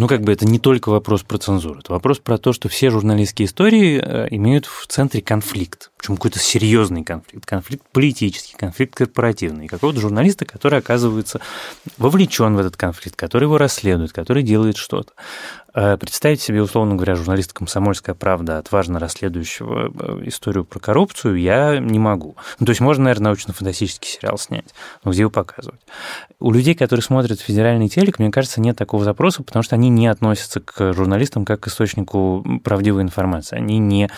ну, 0.00 0.08
как 0.08 0.22
бы 0.22 0.32
это 0.32 0.46
не 0.46 0.58
только 0.58 0.88
вопрос 0.88 1.24
про 1.24 1.36
цензуру, 1.36 1.80
это 1.80 1.92
вопрос 1.92 2.20
про 2.20 2.38
то, 2.38 2.54
что 2.54 2.70
все 2.70 2.88
журналистские 2.88 3.44
истории 3.44 4.00
э, 4.02 4.28
имеют 4.30 4.64
в 4.64 4.86
центре 4.86 5.20
конфликт, 5.20 5.89
причем 6.00 6.16
какой-то 6.16 6.38
серьезный 6.38 7.04
конфликт, 7.04 7.44
конфликт 7.44 7.84
политический, 7.92 8.56
конфликт 8.56 8.94
корпоративный, 8.94 9.68
какого-то 9.68 10.00
журналиста, 10.00 10.46
который 10.46 10.78
оказывается 10.78 11.42
вовлечен 11.98 12.56
в 12.56 12.58
этот 12.58 12.78
конфликт, 12.78 13.16
который 13.16 13.44
его 13.44 13.58
расследует, 13.58 14.10
который 14.10 14.42
делает 14.42 14.78
что-то. 14.78 15.12
Э, 15.72 15.96
представить 15.98 16.40
себе, 16.40 16.62
условно 16.62 16.94
говоря, 16.96 17.14
журналиста 17.14 17.54
«Комсомольская 17.54 18.14
правда», 18.14 18.58
отважно 18.58 18.98
расследующего 18.98 19.92
э, 19.92 20.28
историю 20.28 20.64
про 20.64 20.80
коррупцию, 20.80 21.36
я 21.36 21.78
не 21.78 21.98
могу. 21.98 22.36
Ну, 22.58 22.66
то 22.66 22.70
есть 22.70 22.80
можно, 22.80 23.04
наверное, 23.04 23.26
научно-фантастический 23.26 24.08
сериал 24.08 24.38
снять, 24.38 24.74
но 25.04 25.12
где 25.12 25.20
его 25.20 25.30
показывать? 25.30 25.80
У 26.40 26.50
людей, 26.50 26.74
которые 26.74 27.04
смотрят 27.04 27.40
федеральный 27.40 27.88
телек, 27.88 28.18
мне 28.18 28.30
кажется, 28.30 28.60
нет 28.60 28.76
такого 28.76 29.04
запроса, 29.04 29.42
потому 29.42 29.62
что 29.62 29.76
они 29.76 29.90
не 29.90 30.08
относятся 30.08 30.60
к 30.60 30.92
журналистам 30.92 31.44
как 31.44 31.60
к 31.60 31.68
источнику 31.68 32.44
правдивой 32.64 33.02
информации. 33.02 33.56
Они 33.56 33.78
не 33.78 34.10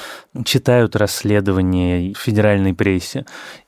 читают 0.45 0.97
расследования 0.97 1.72
в 1.73 2.19
федеральной 2.19 2.75
прессе. 2.75 3.25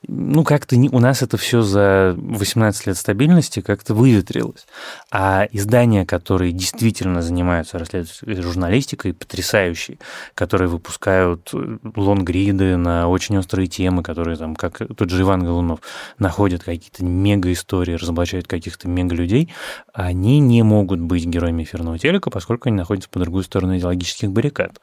Ну, 0.07 0.43
как-то 0.43 0.75
у 0.75 0.99
нас 0.99 1.21
это 1.21 1.37
все 1.37 1.61
за 1.61 2.15
18 2.17 2.87
лет 2.87 2.97
стабильности 2.97 3.61
как-то 3.61 3.93
выветрилось. 3.93 4.67
А 5.11 5.47
издания, 5.51 6.05
которые 6.05 6.51
действительно 6.51 7.21
занимаются 7.21 7.79
расследовательской 7.79 8.41
журналистикой, 8.41 9.13
потрясающей, 9.13 9.99
которые 10.33 10.67
выпускают 10.69 11.49
э, 11.53 11.77
лонгриды 11.95 12.77
на 12.77 13.07
очень 13.07 13.37
острые 13.37 13.67
темы, 13.67 14.03
которые 14.03 14.37
там, 14.37 14.55
как 14.55 14.81
тот 14.95 15.09
же 15.09 15.21
Иван 15.21 15.43
Голунов, 15.43 15.79
находят 16.19 16.63
какие-то 16.63 17.03
мега-истории, 17.03 17.93
разоблачают 17.93 18.47
каких-то 18.47 18.87
мега-людей, 18.87 19.53
они 19.93 20.39
не 20.39 20.63
могут 20.63 20.99
быть 20.99 21.25
героями 21.25 21.63
эфирного 21.63 21.97
телека, 21.99 22.29
поскольку 22.29 22.69
они 22.69 22.77
находятся 22.77 23.09
по 23.09 23.19
другую 23.19 23.43
сторону 23.43 23.77
идеологических 23.77 24.31
баррикад. 24.31 24.79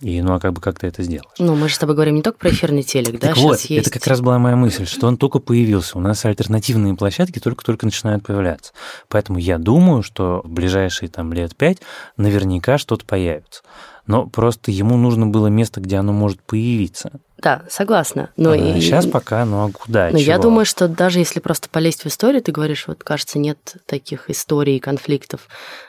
И 0.00 0.20
ну 0.20 0.34
а 0.34 0.40
как 0.40 0.52
бы 0.52 0.60
как 0.60 0.78
ты 0.78 0.88
это 0.88 1.02
сделаешь? 1.02 1.30
Ну, 1.38 1.54
мы 1.54 1.68
же 1.68 1.74
с 1.74 1.78
тобой 1.78 1.94
говорим 1.94 2.16
не 2.16 2.22
только 2.22 2.38
про 2.38 2.50
эфирный 2.50 2.82
телек, 2.82 3.18
да? 3.18 3.28
Так 3.28 3.38
вот, 3.38 3.60
есть... 3.60 3.86
это 3.86 3.90
как 3.90 4.06
раз 4.06 4.20
была 4.20 4.38
моя 4.38 4.56
мысль, 4.56 4.86
что 4.86 5.06
он 5.06 5.16
только 5.16 5.38
появился. 5.38 5.96
У 5.96 6.00
нас 6.00 6.24
альтернативные 6.24 6.94
площадки 6.94 7.38
только-только 7.38 7.86
начинают 7.86 8.24
появляться. 8.24 8.72
Поэтому 9.08 9.38
я 9.38 9.58
думаю, 9.58 10.02
что 10.02 10.42
в 10.44 10.50
ближайшие 10.50 11.08
там 11.08 11.32
лет 11.32 11.56
пять 11.56 11.78
наверняка 12.16 12.76
что-то 12.76 13.06
появится 13.06 13.62
но 14.06 14.26
просто 14.26 14.70
ему 14.70 14.96
нужно 14.96 15.26
было 15.26 15.48
место, 15.48 15.80
где 15.80 15.96
оно 15.96 16.12
может 16.12 16.40
появиться. 16.42 17.20
Да, 17.46 17.62
согласна. 17.68 18.30
Но 18.36 18.50
а, 18.50 18.56
и... 18.56 18.80
Сейчас 18.80 19.06
пока, 19.06 19.44
ну 19.44 19.64
а 19.64 19.70
куда? 19.70 20.10
Но 20.10 20.18
чего? 20.18 20.32
я 20.32 20.38
думаю, 20.38 20.64
что 20.64 20.88
даже 20.88 21.20
если 21.20 21.38
просто 21.38 21.68
полезть 21.68 22.02
в 22.02 22.06
историю, 22.06 22.42
ты 22.42 22.50
говоришь, 22.50 22.88
вот 22.88 23.04
кажется, 23.04 23.38
нет 23.38 23.76
таких 23.86 24.28
историй, 24.28 24.80
конфликтов. 24.80 25.42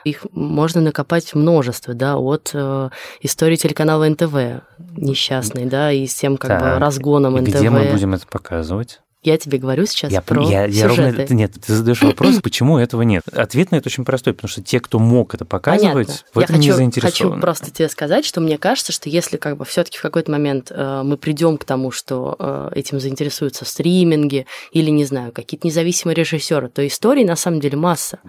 Их 0.04 0.24
можно 0.30 0.80
накопать 0.80 1.34
множество, 1.34 1.94
да, 1.94 2.16
от 2.16 2.52
э, 2.54 2.90
истории 3.22 3.56
телеканала 3.56 4.08
НТВ 4.08 4.62
несчастный, 4.96 5.64
да, 5.64 5.90
и 5.90 6.06
с 6.06 6.14
тем 6.14 6.36
как 6.36 6.60
так, 6.60 6.74
бы 6.74 6.78
разгоном 6.78 7.36
и 7.38 7.40
НТВ. 7.40 7.56
Где 7.56 7.70
мы 7.70 7.90
будем 7.90 8.14
это 8.14 8.28
показывать? 8.28 9.00
Я 9.22 9.36
тебе 9.36 9.58
говорю 9.58 9.84
сейчас 9.86 10.12
я, 10.12 10.22
про 10.22 10.44
я, 10.44 10.66
я 10.66 10.86
ровно, 10.86 11.26
Нет, 11.28 11.54
ты 11.64 11.74
задаешь 11.74 12.02
вопрос, 12.02 12.36
почему 12.42 12.78
этого 12.78 13.02
нет. 13.02 13.24
Ответ 13.32 13.72
на 13.72 13.76
это 13.76 13.88
очень 13.88 14.04
простой, 14.04 14.32
потому 14.32 14.48
что 14.48 14.62
те, 14.62 14.78
кто 14.78 15.00
мог 15.00 15.34
это 15.34 15.44
показывать, 15.44 16.06
Понятно. 16.06 16.30
в 16.34 16.38
этом 16.38 16.54
я 16.54 16.58
хочу, 16.58 16.68
не 16.68 16.72
заинтересованы. 16.72 17.34
хочу 17.34 17.40
просто 17.40 17.70
тебе 17.72 17.88
сказать, 17.88 18.24
что 18.24 18.40
мне 18.40 18.58
кажется, 18.58 18.92
что 18.92 19.08
если 19.08 19.36
как 19.36 19.56
бы 19.56 19.64
все 19.64 19.82
таки 19.82 19.98
в 19.98 20.02
какой-то 20.02 20.30
момент 20.30 20.70
э, 20.70 21.02
мы 21.04 21.16
придем 21.16 21.58
к 21.58 21.64
тому, 21.64 21.90
что 21.90 22.36
э, 22.38 22.70
этим 22.76 23.00
заинтересуются 23.00 23.64
стриминги 23.64 24.46
или, 24.70 24.90
не 24.90 25.04
знаю, 25.04 25.32
какие-то 25.32 25.66
независимые 25.66 26.14
режиссеры, 26.14 26.68
то 26.68 26.86
историй 26.86 27.24
на 27.24 27.36
самом 27.36 27.58
деле 27.58 27.76
масса. 27.76 28.20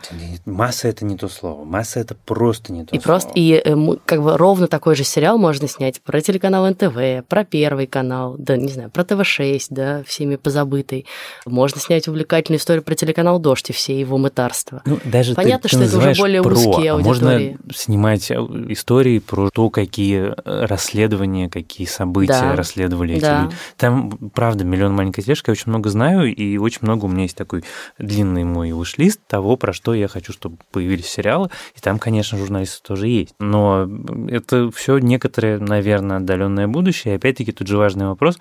Масса– 0.46 0.88
это 0.90 1.06
не 1.06 1.18
то 1.18 1.30
слово. 1.30 1.66
Масса– 1.66 2.00
это 2.02 2.16
просто 2.16 2.74
не 2.74 2.84
то 2.84 2.96
и 2.96 3.00
слово. 3.00 3.04
Просто, 3.04 3.32
и 3.36 3.62
э, 3.64 3.76
как 4.06 4.24
бы 4.24 4.38
ровно 4.38 4.68
такой 4.68 4.96
же 4.96 5.04
сериал 5.04 5.38
можно 5.38 5.68
снять 5.68 6.02
про 6.02 6.20
телеканал 6.20 6.68
НТВ, 6.68 7.28
про 7.28 7.46
Первый 7.46 7.86
канал, 7.86 8.36
да, 8.40 8.58
не 8.58 8.70
знаю, 8.70 8.90
про 8.90 9.04
ТВ-6, 9.04 9.68
да, 9.70 10.04
всеми 10.04 10.36
позабытый 10.36 10.89
знаменитой. 10.90 11.06
Можно 11.46 11.80
снять 11.82 12.08
увлекательную 12.08 12.60
историю 12.60 12.84
про 12.84 12.96
телеканал 12.96 13.40
«Дождь» 13.40 13.70
и 13.70 13.74
все 13.74 14.00
его 14.00 14.18
мытарства. 14.18 14.82
Ну, 14.86 15.00
даже 15.06 15.36
Понятно, 15.36 15.70
ты, 15.70 15.76
ты 15.78 15.88
что 15.88 15.98
это 16.00 16.10
уже 16.10 16.20
более 16.20 16.42
про, 16.44 16.54
узкие 16.54 16.92
а 16.92 16.96
аудитории. 16.96 17.50
можно 17.58 17.74
снимать 17.74 18.32
истории 18.32 19.20
про 19.20 19.50
то, 19.50 19.70
какие 19.70 20.34
расследования, 20.46 21.50
какие 21.50 21.88
события 21.88 22.30
Да. 22.34 22.56
расследовали 22.56 23.16
эти 23.16 23.22
Да. 23.22 23.44
люди. 23.44 23.56
Там, 23.78 24.12
правда, 24.34 24.64
миллион 24.64 24.94
маленькой 24.94 25.22
тележка, 25.24 25.52
я 25.52 25.54
очень 25.54 25.70
много 25.70 25.90
знаю, 25.90 26.34
и 26.34 26.58
очень 26.58 26.80
много 26.82 27.06
у 27.06 27.08
меня 27.08 27.24
есть 27.24 27.38
такой 27.38 27.64
длинный 27.98 28.44
мой 28.44 28.72
уш-лист 28.72 29.20
того, 29.28 29.56
про 29.58 29.74
что 29.74 29.94
я 29.94 30.08
хочу, 30.08 30.34
чтобы 30.34 30.58
появились 30.72 31.08
сериалы. 31.08 31.50
И 31.76 31.80
там, 31.80 32.00
конечно, 32.00 32.38
журналисты 32.38 32.82
тоже 32.86 33.08
есть. 33.08 33.34
Но 33.40 33.88
это 34.28 34.72
все 34.72 34.98
некоторое, 34.98 35.60
наверное, 35.60 36.18
отдаленное 36.18 36.68
будущее. 36.68 37.14
И 37.14 37.18
опять-таки 37.18 37.52
тут 37.52 37.68
же 37.68 37.78
важный 37.78 38.08
вопрос, 38.08 38.40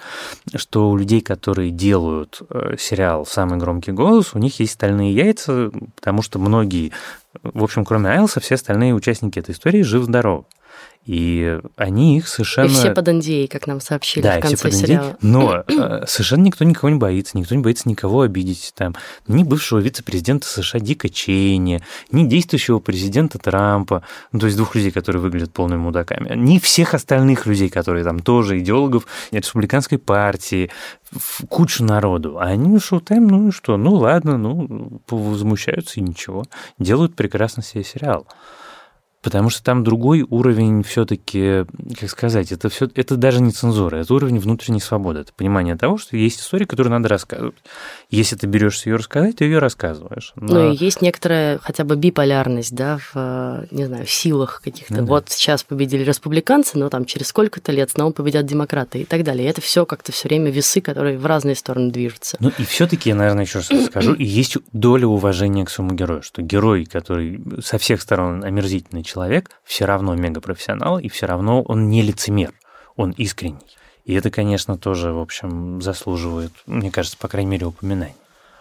что 0.54 0.90
у 0.90 0.96
людей, 0.96 1.20
которые 1.20 1.70
делают 1.70 2.27
э, 2.50 2.76
сериал 2.78 3.26
«Самый 3.26 3.58
громкий 3.58 3.92
голос», 3.92 4.34
у 4.34 4.38
них 4.38 4.60
есть 4.60 4.72
стальные 4.72 5.12
яйца, 5.12 5.70
потому 5.96 6.22
что 6.22 6.38
многие, 6.38 6.92
в 7.42 7.62
общем, 7.62 7.84
кроме 7.84 8.10
Айлса, 8.10 8.40
все 8.40 8.54
остальные 8.56 8.94
участники 8.94 9.38
этой 9.38 9.52
истории 9.52 9.82
жив-здоров. 9.82 10.44
И 11.08 11.58
они 11.76 12.18
их 12.18 12.28
совершенно... 12.28 12.66
И 12.66 12.68
все 12.68 12.90
под 12.90 13.08
NDA, 13.08 13.48
как 13.48 13.66
нам 13.66 13.80
сообщили 13.80 14.22
Да, 14.22 14.34
в 14.34 14.38
и 14.40 14.42
все 14.42 14.48
конце 14.48 14.62
под 14.64 14.72
NDA, 14.74 14.76
сериала. 14.76 15.16
но 15.22 15.64
э, 15.66 16.04
совершенно 16.06 16.42
никто 16.42 16.66
никого 16.66 16.90
не 16.90 16.98
боится, 16.98 17.38
никто 17.38 17.54
не 17.54 17.62
боится 17.62 17.88
никого 17.88 18.20
обидеть. 18.20 18.72
Там, 18.76 18.94
ни 19.26 19.42
бывшего 19.42 19.78
вице-президента 19.78 20.46
США 20.46 20.80
Дика 20.80 21.08
Чейни, 21.08 21.82
ни 22.12 22.26
действующего 22.26 22.78
президента 22.78 23.38
Трампа, 23.38 24.02
ну, 24.32 24.40
то 24.40 24.46
есть 24.46 24.58
двух 24.58 24.74
людей, 24.74 24.90
которые 24.90 25.22
выглядят 25.22 25.50
полными 25.50 25.78
мудаками, 25.78 26.36
ни 26.36 26.58
всех 26.58 26.92
остальных 26.92 27.46
людей, 27.46 27.70
которые 27.70 28.04
там 28.04 28.20
тоже 28.20 28.58
идеологов 28.58 29.06
республиканской 29.30 29.96
партии, 29.96 30.70
кучу 31.48 31.84
народу. 31.84 32.38
А 32.38 32.48
они, 32.48 32.68
ну, 32.68 32.80
шоу-тайм, 32.80 33.28
ну 33.28 33.48
и 33.48 33.50
что, 33.50 33.78
ну 33.78 33.94
ладно, 33.94 34.36
ну, 34.36 35.00
возмущаются 35.08 36.00
и 36.00 36.02
ничего. 36.02 36.44
Делают 36.78 37.16
прекрасно 37.16 37.62
себе 37.62 37.82
сериал. 37.82 38.26
Потому 39.28 39.50
что 39.50 39.62
там 39.62 39.84
другой 39.84 40.22
уровень 40.22 40.82
все-таки, 40.82 41.66
как 42.00 42.08
сказать, 42.08 42.50
это 42.50 42.70
все, 42.70 42.88
это 42.94 43.14
даже 43.16 43.42
не 43.42 43.50
цензура, 43.50 43.96
это 43.96 44.14
уровень 44.14 44.38
внутренней 44.38 44.80
свободы, 44.80 45.20
это 45.20 45.34
понимание 45.34 45.76
того, 45.76 45.98
что 45.98 46.16
есть 46.16 46.40
история, 46.40 46.64
которую 46.64 46.92
надо 46.92 47.10
рассказывать. 47.10 47.54
Если 48.08 48.36
ты 48.36 48.46
берешься 48.46 48.88
ее 48.88 48.96
рассказать, 48.96 49.36
ты 49.36 49.44
ее 49.44 49.58
рассказываешь. 49.58 50.32
Но... 50.36 50.54
Ну 50.54 50.72
и 50.72 50.76
есть 50.82 51.02
некоторая 51.02 51.58
хотя 51.58 51.84
бы 51.84 51.96
биполярность, 51.96 52.74
да, 52.74 52.96
в, 52.96 53.66
не 53.70 53.84
знаю, 53.84 54.06
в 54.06 54.10
силах 54.10 54.62
каких-то. 54.64 54.94
Ну 54.94 55.00
да. 55.00 55.06
вот 55.06 55.28
сейчас 55.28 55.62
победили 55.62 56.04
республиканцы, 56.04 56.78
но 56.78 56.88
там 56.88 57.04
через 57.04 57.26
сколько-то 57.26 57.70
лет 57.70 57.90
снова 57.90 58.12
победят 58.12 58.46
демократы 58.46 59.02
и 59.02 59.04
так 59.04 59.24
далее. 59.24 59.46
И 59.46 59.50
это 59.50 59.60
все 59.60 59.84
как-то 59.84 60.10
все 60.10 60.28
время 60.28 60.50
весы, 60.50 60.80
которые 60.80 61.18
в 61.18 61.26
разные 61.26 61.54
стороны 61.54 61.90
движутся. 61.90 62.38
Ну 62.40 62.50
и 62.56 62.64
все-таки 62.64 63.10
я, 63.10 63.14
наверное, 63.14 63.44
еще 63.44 63.58
раз 63.58 63.68
скажу, 63.88 64.14
и 64.18 64.24
есть 64.24 64.56
доля 64.72 65.06
уважения 65.06 65.66
к 65.66 65.70
своему 65.70 65.92
герою, 65.92 66.22
что 66.22 66.40
герой, 66.40 66.86
который 66.86 67.38
со 67.62 67.76
всех 67.76 68.00
сторон 68.00 68.42
омерзительный 68.42 69.02
человек, 69.02 69.17
все 69.64 69.84
равно 69.84 70.14
мегапрофессионал, 70.14 70.98
и 70.98 71.08
все 71.08 71.26
равно 71.26 71.62
он 71.62 71.88
не 71.88 72.02
лицемер, 72.02 72.52
он 72.96 73.12
искренний. 73.12 73.76
И 74.04 74.14
это, 74.14 74.30
конечно, 74.30 74.78
тоже, 74.78 75.12
в 75.12 75.18
общем, 75.18 75.82
заслуживает, 75.82 76.52
мне 76.66 76.90
кажется, 76.90 77.18
по 77.18 77.28
крайней 77.28 77.50
мере, 77.50 77.66
упоминания. 77.66 78.14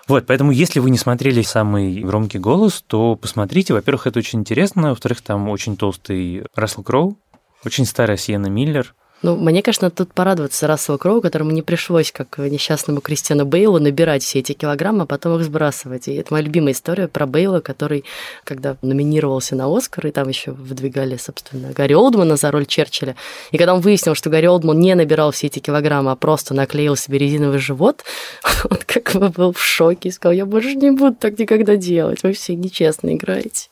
Вот, 0.07 0.25
поэтому 0.25 0.51
если 0.51 0.79
вы 0.79 0.89
не 0.89 0.97
смотрели 0.97 1.41
самый 1.41 2.01
громкий 2.01 2.39
голос, 2.39 2.83
то 2.85 3.15
посмотрите. 3.15 3.73
Во-первых, 3.73 4.07
это 4.07 4.19
очень 4.19 4.39
интересно. 4.39 4.89
Во-вторых, 4.89 5.21
там 5.21 5.49
очень 5.49 5.75
толстый 5.75 6.45
Рассел 6.55 6.83
Кроу, 6.83 7.17
очень 7.65 7.85
старая 7.85 8.17
Сиена 8.17 8.47
Миллер. 8.47 8.95
Ну, 9.23 9.35
мне, 9.35 9.63
конечно, 9.63 9.89
тут 9.89 10.13
порадоваться 10.13 10.67
Расселу 10.67 10.99
Кроу, 10.99 11.21
которому 11.21 11.51
не 11.51 11.63
пришлось, 11.63 12.11
как 12.11 12.37
несчастному 12.37 13.01
Кристиану 13.01 13.45
Бейлу, 13.45 13.79
набирать 13.79 14.21
все 14.21 14.39
эти 14.39 14.53
килограммы, 14.53 15.03
а 15.03 15.05
потом 15.07 15.37
их 15.37 15.43
сбрасывать. 15.43 16.07
И 16.07 16.13
это 16.13 16.31
моя 16.31 16.45
любимая 16.45 16.73
история 16.73 17.07
про 17.07 17.25
Бейла, 17.25 17.59
который, 17.59 18.03
когда 18.43 18.77
номинировался 18.83 19.55
на 19.55 19.75
Оскар, 19.75 20.07
и 20.07 20.11
там 20.11 20.29
еще 20.29 20.51
выдвигали, 20.51 21.17
собственно, 21.17 21.71
Гарри 21.73 21.93
Олдмана 21.93 22.35
за 22.35 22.51
роль 22.51 22.67
Черчилля, 22.67 23.15
и 23.51 23.57
когда 23.57 23.73
он 23.73 23.81
выяснил, 23.81 24.13
что 24.13 24.29
Гарри 24.29 24.45
Олдман 24.45 24.79
не 24.79 24.93
набирал 24.93 25.31
все 25.31 25.47
эти 25.47 25.59
килограммы, 25.59 26.11
а 26.11 26.15
просто 26.15 26.53
наклеил 26.53 26.95
себе 26.95 27.17
резиновый 27.17 27.59
живот, 27.59 28.03
он 28.69 28.77
как 28.85 29.13
бы 29.13 29.29
был 29.29 29.51
в 29.51 29.61
шоке 29.61 30.09
и 30.09 30.11
сказал, 30.11 30.33
я 30.33 30.45
больше 30.45 30.75
не 30.75 30.91
буду 30.91 31.15
так 31.15 31.39
никогда 31.39 31.75
делать, 31.75 32.21
вы 32.21 32.33
все 32.33 32.55
нечестно 32.55 33.15
играете 33.15 33.69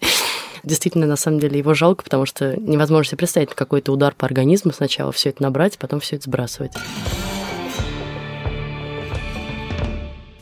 действительно, 0.65 1.05
на 1.05 1.15
самом 1.15 1.39
деле, 1.39 1.59
его 1.59 1.73
жалко, 1.73 2.03
потому 2.03 2.25
что 2.25 2.59
невозможно 2.59 3.09
себе 3.09 3.17
представить 3.17 3.53
какой-то 3.53 3.91
удар 3.91 4.13
по 4.15 4.25
организму 4.25 4.71
сначала 4.71 5.11
все 5.11 5.29
это 5.29 5.43
набрать, 5.43 5.77
потом 5.77 5.99
все 5.99 6.15
это 6.15 6.25
сбрасывать. 6.25 6.73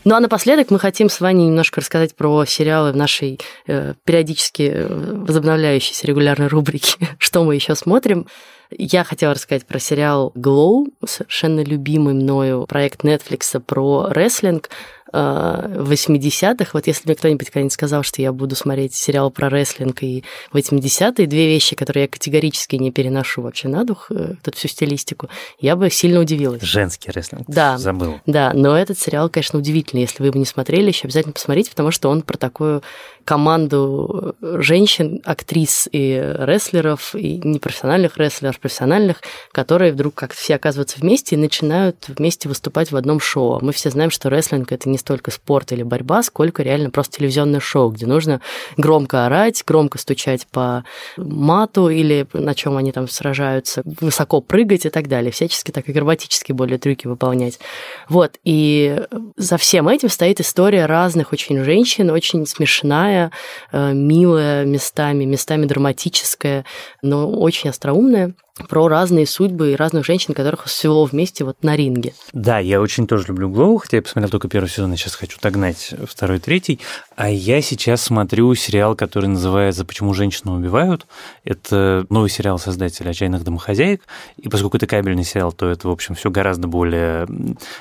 Ну 0.05 0.15
а 0.15 0.19
напоследок 0.19 0.69
мы 0.69 0.79
хотим 0.79 1.09
с 1.09 1.21
Ваней 1.21 1.47
немножко 1.47 1.79
рассказать 1.79 2.13
про 2.13 2.43
сериалы 2.45 2.91
в 2.91 2.95
нашей 2.97 3.39
э, 3.67 3.93
периодически 4.03 4.85
возобновляющейся 4.89 6.05
регулярной 6.07 6.47
рубрике 6.47 6.97
«Что 7.17 7.43
мы 7.43 7.55
еще 7.55 7.75
смотрим?». 7.75 8.27
Я 8.69 9.03
хотела 9.03 9.33
рассказать 9.33 9.65
про 9.65 9.79
сериал 9.79 10.33
«Glow», 10.35 10.87
совершенно 11.05 11.63
любимый 11.63 12.13
мною 12.13 12.65
проект 12.67 13.05
Netflix 13.05 13.59
про 13.61 14.07
рестлинг, 14.09 14.69
80-х. 15.13 16.71
Вот 16.73 16.87
если 16.87 17.03
мне 17.05 17.15
кто-нибудь 17.15 17.47
когда-нибудь 17.47 17.73
сказал, 17.73 18.03
что 18.03 18.21
я 18.21 18.33
буду 18.33 18.55
смотреть 18.55 18.95
сериал 18.95 19.29
про 19.29 19.49
рестлинг 19.49 20.01
и 20.01 20.23
80-е, 20.51 21.27
две 21.27 21.47
вещи, 21.47 21.75
которые 21.75 22.03
я 22.03 22.07
категорически 22.07 22.75
не 22.77 22.91
переношу 22.91 23.43
вообще 23.43 23.67
на 23.67 23.83
дух, 23.83 24.09
тут 24.43 24.55
всю 24.55 24.67
стилистику, 24.67 25.29
я 25.59 25.75
бы 25.75 25.89
сильно 25.89 26.19
удивилась. 26.19 26.63
Женский 26.63 27.11
рестлинг. 27.11 27.43
Да. 27.47 27.77
Забыл. 27.77 28.19
Да, 28.25 28.51
но 28.53 28.77
этот 28.77 28.97
сериал, 28.97 29.29
конечно, 29.29 29.59
удивительный. 29.59 30.01
Если 30.01 30.21
вы 30.23 30.29
его 30.29 30.39
не 30.39 30.45
смотрели, 30.45 30.87
еще 30.87 31.05
обязательно 31.05 31.33
посмотрите, 31.33 31.69
потому 31.69 31.91
что 31.91 32.09
он 32.09 32.23
про 32.23 32.37
такую 32.37 32.81
команду 33.25 34.35
женщин, 34.41 35.21
актрис 35.23 35.87
и 35.91 36.35
рестлеров, 36.39 37.15
и 37.15 37.37
непрофессиональных 37.37 38.17
рестлеров, 38.17 38.59
профессиональных, 38.59 39.21
которые 39.51 39.93
вдруг 39.93 40.15
как 40.15 40.33
все 40.33 40.55
оказываются 40.55 40.99
вместе 40.99 41.35
и 41.35 41.37
начинают 41.37 42.05
вместе 42.07 42.49
выступать 42.49 42.91
в 42.91 42.97
одном 42.97 43.19
шоу. 43.19 43.59
Мы 43.61 43.71
все 43.71 43.89
знаем, 43.91 44.09
что 44.09 44.29
рестлинг— 44.29 44.71
это 44.73 44.89
не 44.89 44.97
столько 45.03 45.31
спорт 45.31 45.73
или 45.73 45.83
борьба, 45.83 46.23
сколько 46.23 46.63
реально 46.63 46.89
просто 46.89 47.17
телевизионное 47.17 47.59
шоу, 47.59 47.89
где 47.89 48.05
нужно 48.05 48.39
громко 48.77 49.25
орать, 49.25 49.63
громко 49.67 49.97
стучать 49.97 50.47
по 50.47 50.85
мату 51.17 51.89
или 51.89 52.25
на 52.31 52.55
чем 52.55 52.77
они 52.77 52.93
там 52.93 53.09
сражаются, 53.09 53.81
высоко 53.85 54.39
прыгать 54.39 54.85
и 54.85 54.89
так 54.89 55.09
далее, 55.09 55.31
всячески 55.31 55.71
так 55.71 55.89
акробатические 55.89 56.55
более 56.55 56.77
трюки 56.77 57.05
выполнять. 57.07 57.59
Вот, 58.07 58.39
и 58.45 59.03
за 59.35 59.57
всем 59.57 59.89
этим 59.89 60.07
стоит 60.07 60.39
история 60.39 60.85
разных 60.85 61.33
очень 61.33 61.61
женщин, 61.65 62.09
очень 62.09 62.45
смешная, 62.45 63.31
милая 63.73 64.63
местами, 64.63 65.25
местами 65.25 65.65
драматическая, 65.65 66.63
но 67.01 67.29
очень 67.29 67.69
остроумная 67.69 68.33
про 68.67 68.87
разные 68.87 69.25
судьбы 69.25 69.71
и 69.71 69.75
разных 69.75 70.05
женщин, 70.05 70.33
которых 70.33 70.67
свело 70.67 71.05
вместе 71.05 71.43
вот 71.43 71.63
на 71.63 71.75
ринге. 71.75 72.13
Да, 72.33 72.59
я 72.59 72.81
очень 72.81 73.07
тоже 73.07 73.27
люблю 73.29 73.49
Глоу, 73.49 73.77
хотя 73.77 73.97
я 73.97 74.03
посмотрел 74.03 74.29
только 74.29 74.47
первый 74.47 74.67
сезон, 74.67 74.91
я 74.91 74.97
сейчас 74.97 75.15
хочу 75.15 75.39
догнать 75.41 75.93
второй, 76.07 76.39
третий. 76.39 76.79
А 77.15 77.29
я 77.29 77.61
сейчас 77.61 78.03
смотрю 78.03 78.53
сериал, 78.53 78.95
который 78.95 79.27
называется 79.27 79.85
«Почему 79.85 80.13
женщины 80.13 80.51
убивают». 80.51 81.07
Это 81.43 82.05
новый 82.09 82.29
сериал 82.29 82.59
создателя 82.59 83.09
«Отчаянных 83.09 83.43
домохозяек». 83.43 84.01
И 84.37 84.49
поскольку 84.49 84.77
это 84.77 84.85
кабельный 84.85 85.23
сериал, 85.23 85.51
то 85.51 85.67
это, 85.67 85.87
в 85.87 85.91
общем, 85.91 86.13
все 86.13 86.29
гораздо 86.29 86.67
более... 86.67 87.27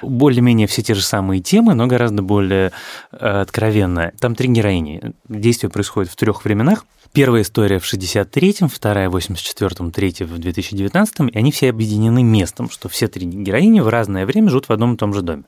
Более-менее 0.01 0.67
все 0.67 0.83
те 0.83 0.95
же 0.95 1.03
самые 1.03 1.43
темы, 1.43 1.75
но 1.75 1.87
гораздо 1.87 2.23
более 2.23 2.73
откровенно. 3.11 4.13
Там 4.19 4.35
три 4.35 4.49
героини. 4.49 5.13
Действие 5.29 5.69
происходит 5.71 6.11
в 6.11 6.17
трех 6.17 6.45
временах. 6.45 6.87
Первая 7.13 7.43
история 7.43 7.79
в 7.79 7.85
63-м, 7.85 8.71
вторая 8.71 9.11
в 9.11 9.17
84-м, 9.17 9.91
третья 9.91 10.25
в 10.25 10.33
2019-м, 10.63 11.29
и 11.29 11.39
они 11.39 11.53
все 11.53 11.71
объединены 11.71 12.23
местом, 12.23 12.71
что 12.71 12.89
все 12.89 13.09
три 13.09 13.27
героини 13.27 13.81
в 13.81 13.89
разное 13.89 14.27
время 14.27 14.49
живут 14.49 14.69
в 14.69 14.73
одном 14.73 14.95
и 14.95 14.97
том 14.97 15.13
же 15.15 15.23
доме. 15.23 15.45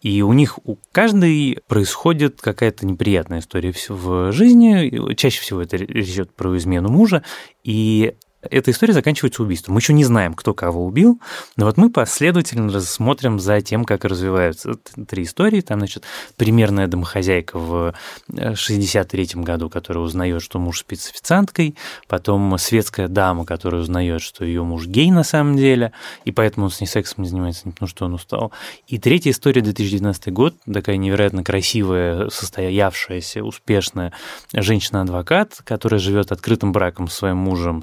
И 0.00 0.22
у 0.22 0.32
них 0.32 0.58
у 0.64 0.78
каждой 0.92 1.58
происходит 1.66 2.40
какая-то 2.40 2.86
неприятная 2.86 3.40
история 3.40 3.74
в 3.88 4.32
жизни, 4.32 5.14
чаще 5.14 5.40
всего 5.40 5.62
это 5.62 5.76
речь 5.76 6.08
идет 6.08 6.34
про 6.34 6.56
измену 6.56 6.88
мужа, 6.88 7.22
и 7.64 8.14
эта 8.42 8.72
история 8.72 8.92
заканчивается 8.92 9.42
убийством. 9.42 9.74
Мы 9.74 9.80
еще 9.80 9.92
не 9.92 10.04
знаем, 10.04 10.34
кто 10.34 10.52
кого 10.52 10.84
убил, 10.84 11.20
но 11.56 11.66
вот 11.66 11.76
мы 11.76 11.90
последовательно 11.90 12.72
рассмотрим 12.72 13.38
за 13.38 13.60
тем, 13.60 13.84
как 13.84 14.04
развиваются 14.04 14.74
три 15.08 15.22
истории. 15.22 15.60
Там, 15.60 15.78
значит, 15.78 16.04
примерная 16.36 16.88
домохозяйка 16.88 17.58
в 17.58 17.94
63-м 18.28 19.44
году, 19.44 19.70
которая 19.70 20.02
узнает, 20.02 20.42
что 20.42 20.58
муж 20.58 20.80
спит 20.80 21.00
с 21.00 21.10
официанткой, 21.10 21.76
потом 22.08 22.58
светская 22.58 23.08
дама, 23.08 23.44
которая 23.44 23.82
узнает, 23.82 24.22
что 24.22 24.44
ее 24.44 24.64
муж 24.64 24.86
гей 24.86 25.10
на 25.10 25.22
самом 25.22 25.56
деле, 25.56 25.92
и 26.24 26.32
поэтому 26.32 26.66
он 26.66 26.72
с 26.72 26.80
ней 26.80 26.86
сексом 26.86 27.22
не 27.22 27.30
занимается, 27.30 27.62
не 27.66 27.72
потому 27.72 27.88
что 27.88 28.04
он 28.06 28.14
устал. 28.14 28.52
И 28.88 28.98
третья 28.98 29.30
история, 29.30 29.62
2019 29.62 30.32
год, 30.32 30.56
такая 30.72 30.96
невероятно 30.96 31.44
красивая, 31.44 32.28
состоявшаяся, 32.28 33.44
успешная 33.44 34.12
женщина-адвокат, 34.52 35.60
которая 35.64 36.00
живет 36.00 36.32
открытым 36.32 36.72
браком 36.72 37.08
с 37.08 37.14
своим 37.14 37.36
мужем 37.36 37.82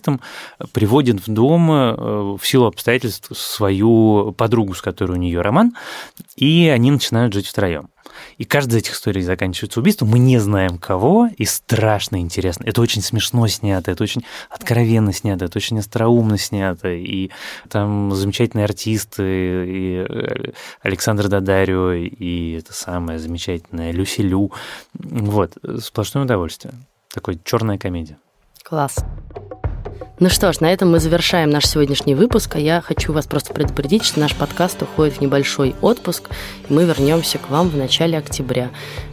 сценаристом, 0.00 0.10
журналистом, 0.10 0.20
приводит 0.72 1.26
в 1.26 1.32
дом 1.32 1.70
э, 1.70 2.36
в 2.38 2.40
силу 2.42 2.66
обстоятельств 2.66 3.36
свою 3.36 4.32
подругу, 4.32 4.74
с 4.74 4.82
которой 4.82 5.12
у 5.12 5.16
нее 5.16 5.40
роман, 5.40 5.74
и 6.36 6.68
они 6.68 6.90
начинают 6.90 7.34
жить 7.34 7.46
втроем. 7.46 7.88
И 8.38 8.44
каждая 8.44 8.80
из 8.80 8.84
этих 8.84 8.94
историй 8.94 9.22
заканчивается 9.22 9.80
убийством. 9.80 10.08
Мы 10.08 10.18
не 10.18 10.38
знаем 10.38 10.78
кого, 10.78 11.28
и 11.36 11.44
страшно 11.44 12.20
интересно. 12.20 12.64
Это 12.66 12.80
очень 12.80 13.02
смешно 13.02 13.46
снято, 13.46 13.90
это 13.90 14.02
очень 14.02 14.24
откровенно 14.50 15.12
снято, 15.12 15.44
это 15.44 15.58
очень 15.58 15.78
остроумно 15.78 16.36
снято. 16.36 16.88
И 16.88 17.30
там 17.68 18.12
замечательные 18.12 18.64
артисты, 18.64 19.22
и 19.22 20.06
э, 20.08 20.52
Александр 20.82 21.28
Дадарио, 21.28 21.92
и 21.92 22.58
это 22.58 22.72
самое 22.72 23.18
замечательное 23.18 23.92
Люси 23.92 24.22
Лю. 24.22 24.50
Вот, 24.94 25.52
сплошное 25.78 26.24
удовольствие. 26.24 26.74
Такой 27.12 27.38
черная 27.44 27.78
комедия. 27.78 28.18
Класс. 28.62 29.04
Ну 30.20 30.28
что 30.28 30.52
ж, 30.52 30.60
на 30.60 30.70
этом 30.70 30.90
мы 30.90 31.00
завершаем 31.00 31.48
наш 31.48 31.64
сегодняшний 31.64 32.14
выпуск, 32.14 32.56
а 32.56 32.58
я 32.58 32.82
хочу 32.82 33.10
вас 33.14 33.26
просто 33.26 33.54
предупредить, 33.54 34.04
что 34.04 34.20
наш 34.20 34.34
подкаст 34.34 34.82
уходит 34.82 35.14
в 35.16 35.20
небольшой 35.22 35.74
отпуск, 35.80 36.28
и 36.68 36.72
мы 36.74 36.84
вернемся 36.84 37.38
к 37.38 37.48
вам 37.48 37.70
в 37.70 37.76
начале 37.78 38.18
октября. 38.18 38.68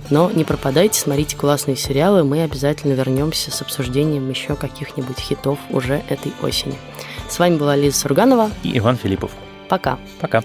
Но 0.10 0.30
не 0.30 0.44
пропадайте, 0.44 1.00
смотрите 1.00 1.38
классные 1.38 1.78
сериалы, 1.78 2.26
мы 2.26 2.44
обязательно 2.44 2.92
вернемся 2.92 3.52
с 3.52 3.62
обсуждением 3.62 4.30
еще 4.30 4.58
каких-нибудь 4.58 5.18
хитов 5.18 5.60
уже 5.70 6.04
этой 6.10 6.34
осени. 6.42 6.76
С 7.30 7.40
вами 7.40 7.56
была 7.56 7.78
Лиза 7.78 8.00
Сурганова 8.00 8.52
и 8.64 8.78
Иван 8.78 8.98
Филиппов. 8.98 9.32
Пока. 9.70 9.98
Пока. 10.20 10.44